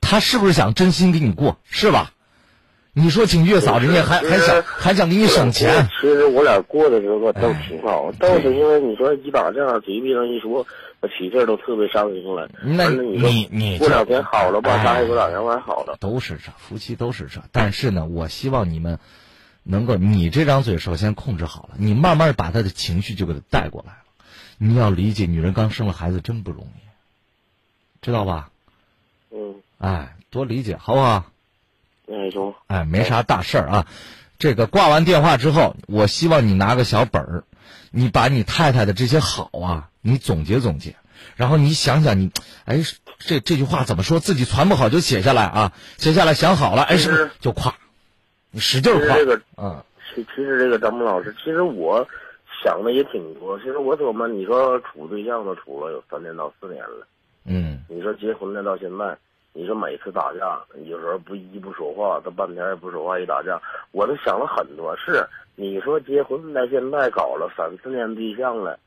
[0.00, 2.12] 他是不是想真心跟你过，是吧？
[2.98, 5.88] 你说请月嫂，人家还还想还想给你省钱。
[6.00, 10.66] 其实我俩过的时候都挺好，倒是因为你说一打这样嘴皮上一说，
[11.00, 12.48] 我起劲都特别伤心了。
[12.60, 14.82] 那你你过两天好了吧？
[14.82, 15.96] 咱也过两天还好了。
[16.00, 17.40] 都是这，夫妻都是这。
[17.52, 18.98] 但是呢，我希望你们
[19.62, 23.98] 能够，你这张嘴首先控制好了，你慢慢把他的情绪就给他带过来了。
[24.58, 26.80] 你要理解，女人刚生了孩子真不容易，
[28.02, 28.50] 知道吧？
[29.30, 29.54] 嗯。
[29.78, 31.26] 哎，多理解，好不好？
[32.10, 32.54] 哎，中。
[32.66, 33.86] 哎，没啥大事儿啊。
[34.38, 37.44] 这个挂完电话之后，我希望你拿个小本儿，
[37.90, 40.94] 你把你太太的这些好啊，你总结总结，
[41.34, 42.30] 然后你想想你，
[42.64, 42.82] 哎，
[43.18, 44.20] 这这句话怎么说？
[44.20, 47.74] 自己传不好就写下来啊，写下来想好了，哎，是不是就夸？
[48.52, 49.16] 你使劲夸。
[49.16, 49.82] 这个，嗯，
[50.14, 52.06] 其其实这个张木老师，其实我
[52.62, 53.58] 想的也挺多。
[53.58, 57.06] 其实我怎么，你说处对象都处了有三年到四年了，
[57.44, 59.18] 嗯，你说结婚了到现在。
[59.52, 64.96] 你说每次打架，有时候不一不说话，他半天也不说话，一打架，我都想了很多。
[64.96, 65.26] 是
[65.56, 68.78] 你说结婚到现在搞了三四年对象了，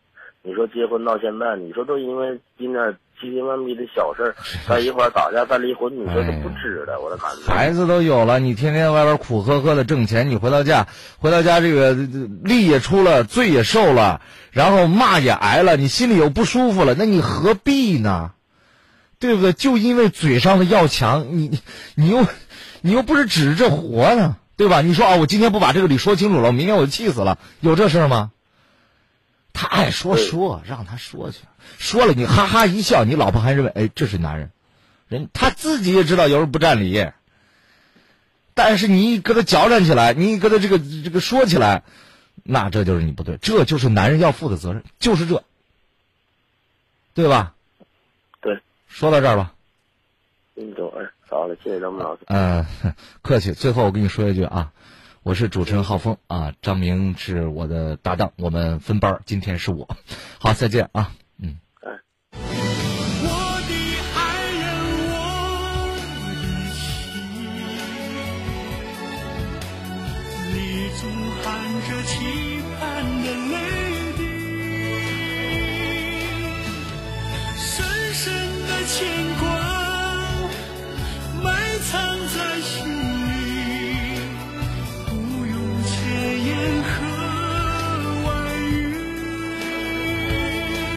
[0.41, 4.36] 你说结婚到现在，你说都因为今点七千万逼的小事儿
[4.66, 7.51] 在一块打架再离婚，你说都不值的，我的感觉。
[7.51, 10.88] 孩子都有了，你天天外边苦呵呵的挣钱，你回到家，
[11.20, 18.32] 回到家这个力也出了，罪也受了，然后骂也挨了，你心里又不舒服了，那你何必呢？
[19.22, 19.53] 对不对？
[19.53, 21.61] 就因为嘴上的要强，你
[21.93, 22.26] 你又
[22.82, 24.82] 你又不是指着这活呢，对吧？
[24.82, 28.32] 你说啊，我今天不把这个理说清楚了，我明天我就气死了，有这事吗？
[29.53, 31.38] 他爱说说，让他说去，
[31.78, 34.49] 说了你哈哈一笑，你老婆还认为哎这是男人，
[35.07, 37.11] 人他自己也知道有人不占理，
[38.55, 41.84] 但是你一跟他矫缠起来，你一跟他这个这个说起来，
[42.41, 45.43] 那这就是你不对，这就是男人要负的责任，就是这，
[47.13, 47.53] 对吧？
[48.91, 49.53] 说到这儿吧，
[50.55, 52.21] 嗯，走，哎，好了，谢谢张明老师。
[52.27, 52.65] 嗯，
[53.23, 53.53] 客气。
[53.53, 54.73] 最后我跟你说一句啊，
[55.23, 59.87] 我是主持人浩峰啊，张明是我的搭档，我们分班，今天是我。
[60.39, 61.13] 好，再见啊，